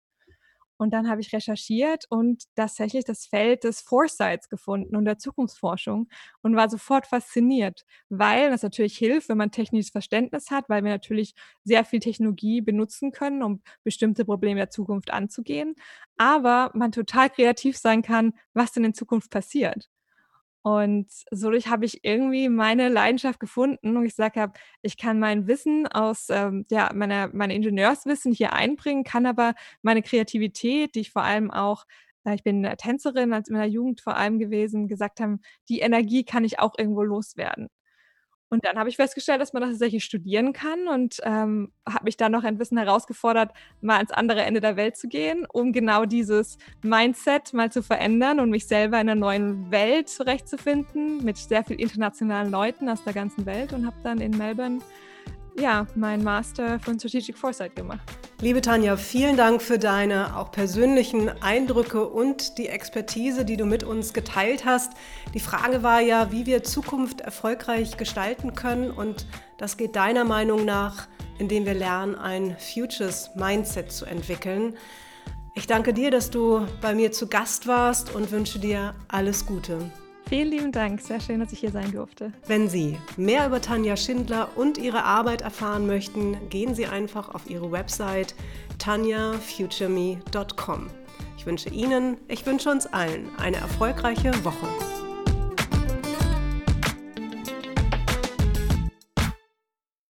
Und 0.82 0.90
dann 0.92 1.08
habe 1.08 1.20
ich 1.20 1.32
recherchiert 1.32 2.06
und 2.10 2.44
tatsächlich 2.56 3.04
das 3.04 3.26
Feld 3.26 3.64
des 3.64 3.80
Foresights 3.82 4.48
gefunden 4.48 4.96
und 4.96 5.04
der 5.04 5.18
Zukunftsforschung 5.18 6.08
und 6.42 6.56
war 6.56 6.68
sofort 6.68 7.06
fasziniert, 7.06 7.84
weil 8.08 8.50
das 8.50 8.62
natürlich 8.62 8.98
hilft, 8.98 9.28
wenn 9.28 9.38
man 9.38 9.50
technisches 9.52 9.90
Verständnis 9.90 10.50
hat, 10.50 10.68
weil 10.68 10.82
wir 10.84 10.90
natürlich 10.90 11.34
sehr 11.64 11.84
viel 11.84 12.00
Technologie 12.00 12.60
benutzen 12.60 13.12
können, 13.12 13.42
um 13.42 13.62
bestimmte 13.84 14.24
Probleme 14.24 14.58
der 14.60 14.70
Zukunft 14.70 15.12
anzugehen, 15.12 15.74
aber 16.16 16.70
man 16.74 16.92
total 16.92 17.30
kreativ 17.30 17.76
sein 17.78 18.02
kann, 18.02 18.32
was 18.54 18.72
denn 18.72 18.84
in 18.84 18.94
Zukunft 18.94 19.30
passiert. 19.30 19.88
Und 20.62 21.08
dadurch 21.32 21.66
habe 21.68 21.84
ich 21.84 22.04
irgendwie 22.04 22.48
meine 22.48 22.88
Leidenschaft 22.88 23.40
gefunden 23.40 23.96
und 23.96 24.04
ich 24.04 24.12
gesagt 24.12 24.36
habe, 24.36 24.52
ich 24.82 24.96
kann 24.96 25.18
mein 25.18 25.48
Wissen 25.48 25.88
aus, 25.88 26.28
ähm, 26.30 26.66
ja, 26.70 26.90
meiner, 26.94 27.28
meine 27.32 27.54
Ingenieurswissen 27.54 28.32
hier 28.32 28.52
einbringen, 28.52 29.02
kann 29.02 29.26
aber 29.26 29.54
meine 29.82 30.02
Kreativität, 30.02 30.94
die 30.94 31.00
ich 31.00 31.10
vor 31.10 31.24
allem 31.24 31.50
auch, 31.50 31.84
äh, 32.24 32.36
ich 32.36 32.44
bin 32.44 32.62
Tänzerin 32.78 33.32
als 33.32 33.48
in 33.48 33.54
meiner 33.56 33.66
Jugend 33.66 34.00
vor 34.00 34.16
allem 34.16 34.38
gewesen, 34.38 34.86
gesagt 34.86 35.18
haben, 35.20 35.40
die 35.68 35.80
Energie 35.80 36.24
kann 36.24 36.44
ich 36.44 36.60
auch 36.60 36.74
irgendwo 36.78 37.02
loswerden. 37.02 37.68
Und 38.52 38.66
dann 38.66 38.78
habe 38.78 38.90
ich 38.90 38.96
festgestellt, 38.96 39.40
dass 39.40 39.54
man 39.54 39.62
das 39.62 39.70
tatsächlich 39.70 40.04
studieren 40.04 40.52
kann 40.52 40.86
und 40.86 41.20
ähm, 41.22 41.72
habe 41.88 42.04
mich 42.04 42.18
dann 42.18 42.32
noch 42.32 42.44
ein 42.44 42.58
bisschen 42.58 42.76
herausgefordert, 42.76 43.50
mal 43.80 43.96
ans 43.96 44.10
andere 44.10 44.42
Ende 44.42 44.60
der 44.60 44.76
Welt 44.76 44.98
zu 44.98 45.08
gehen, 45.08 45.46
um 45.50 45.72
genau 45.72 46.04
dieses 46.04 46.58
Mindset 46.82 47.54
mal 47.54 47.72
zu 47.72 47.82
verändern 47.82 48.40
und 48.40 48.50
mich 48.50 48.66
selber 48.66 49.00
in 49.00 49.08
einer 49.08 49.14
neuen 49.14 49.70
Welt 49.70 50.10
zurechtzufinden 50.10 51.24
mit 51.24 51.38
sehr 51.38 51.64
vielen 51.64 51.78
internationalen 51.78 52.50
Leuten 52.50 52.90
aus 52.90 53.02
der 53.02 53.14
ganzen 53.14 53.46
Welt 53.46 53.72
und 53.72 53.86
habe 53.86 53.96
dann 54.04 54.20
in 54.20 54.36
Melbourne 54.36 54.80
ja, 55.58 55.86
mein 55.94 56.22
Master 56.22 56.78
von 56.80 56.98
Strategic 56.98 57.36
Foresight 57.36 57.76
gemacht. 57.76 58.00
Liebe 58.40 58.60
Tanja, 58.60 58.96
vielen 58.96 59.36
Dank 59.36 59.62
für 59.62 59.78
deine 59.78 60.36
auch 60.36 60.50
persönlichen 60.50 61.28
Eindrücke 61.42 62.08
und 62.08 62.58
die 62.58 62.68
Expertise, 62.68 63.44
die 63.44 63.56
du 63.56 63.64
mit 63.64 63.84
uns 63.84 64.12
geteilt 64.12 64.64
hast. 64.64 64.92
Die 65.34 65.40
Frage 65.40 65.82
war 65.82 66.00
ja, 66.00 66.32
wie 66.32 66.46
wir 66.46 66.64
Zukunft 66.64 67.20
erfolgreich 67.20 67.96
gestalten 67.96 68.54
können 68.54 68.90
und 68.90 69.26
das 69.58 69.76
geht 69.76 69.94
deiner 69.94 70.24
Meinung 70.24 70.64
nach, 70.64 71.06
indem 71.38 71.66
wir 71.66 71.74
lernen, 71.74 72.16
ein 72.16 72.56
Futures 72.58 73.30
Mindset 73.36 73.92
zu 73.92 74.06
entwickeln. 74.06 74.76
Ich 75.54 75.66
danke 75.66 75.92
dir, 75.92 76.10
dass 76.10 76.30
du 76.30 76.66
bei 76.80 76.94
mir 76.94 77.12
zu 77.12 77.28
Gast 77.28 77.66
warst 77.66 78.14
und 78.14 78.32
wünsche 78.32 78.58
dir 78.58 78.94
alles 79.08 79.46
Gute. 79.46 79.90
Vielen 80.32 80.50
lieben 80.50 80.72
Dank, 80.72 81.00
sehr 81.02 81.20
schön, 81.20 81.40
dass 81.40 81.52
ich 81.52 81.58
hier 81.58 81.72
sein 81.72 81.92
durfte. 81.92 82.32
Wenn 82.46 82.66
Sie 82.66 82.96
mehr 83.18 83.46
über 83.46 83.60
Tanja 83.60 83.98
Schindler 83.98 84.48
und 84.56 84.78
ihre 84.78 85.04
Arbeit 85.04 85.42
erfahren 85.42 85.86
möchten, 85.86 86.38
gehen 86.48 86.74
Sie 86.74 86.86
einfach 86.86 87.34
auf 87.34 87.50
ihre 87.50 87.70
Website 87.70 88.34
tanjafutureme.com. 88.78 90.86
Ich 91.36 91.44
wünsche 91.44 91.68
Ihnen, 91.68 92.16
ich 92.28 92.46
wünsche 92.46 92.70
uns 92.70 92.86
allen 92.86 93.28
eine 93.36 93.58
erfolgreiche 93.58 94.32
Woche. 94.42 94.68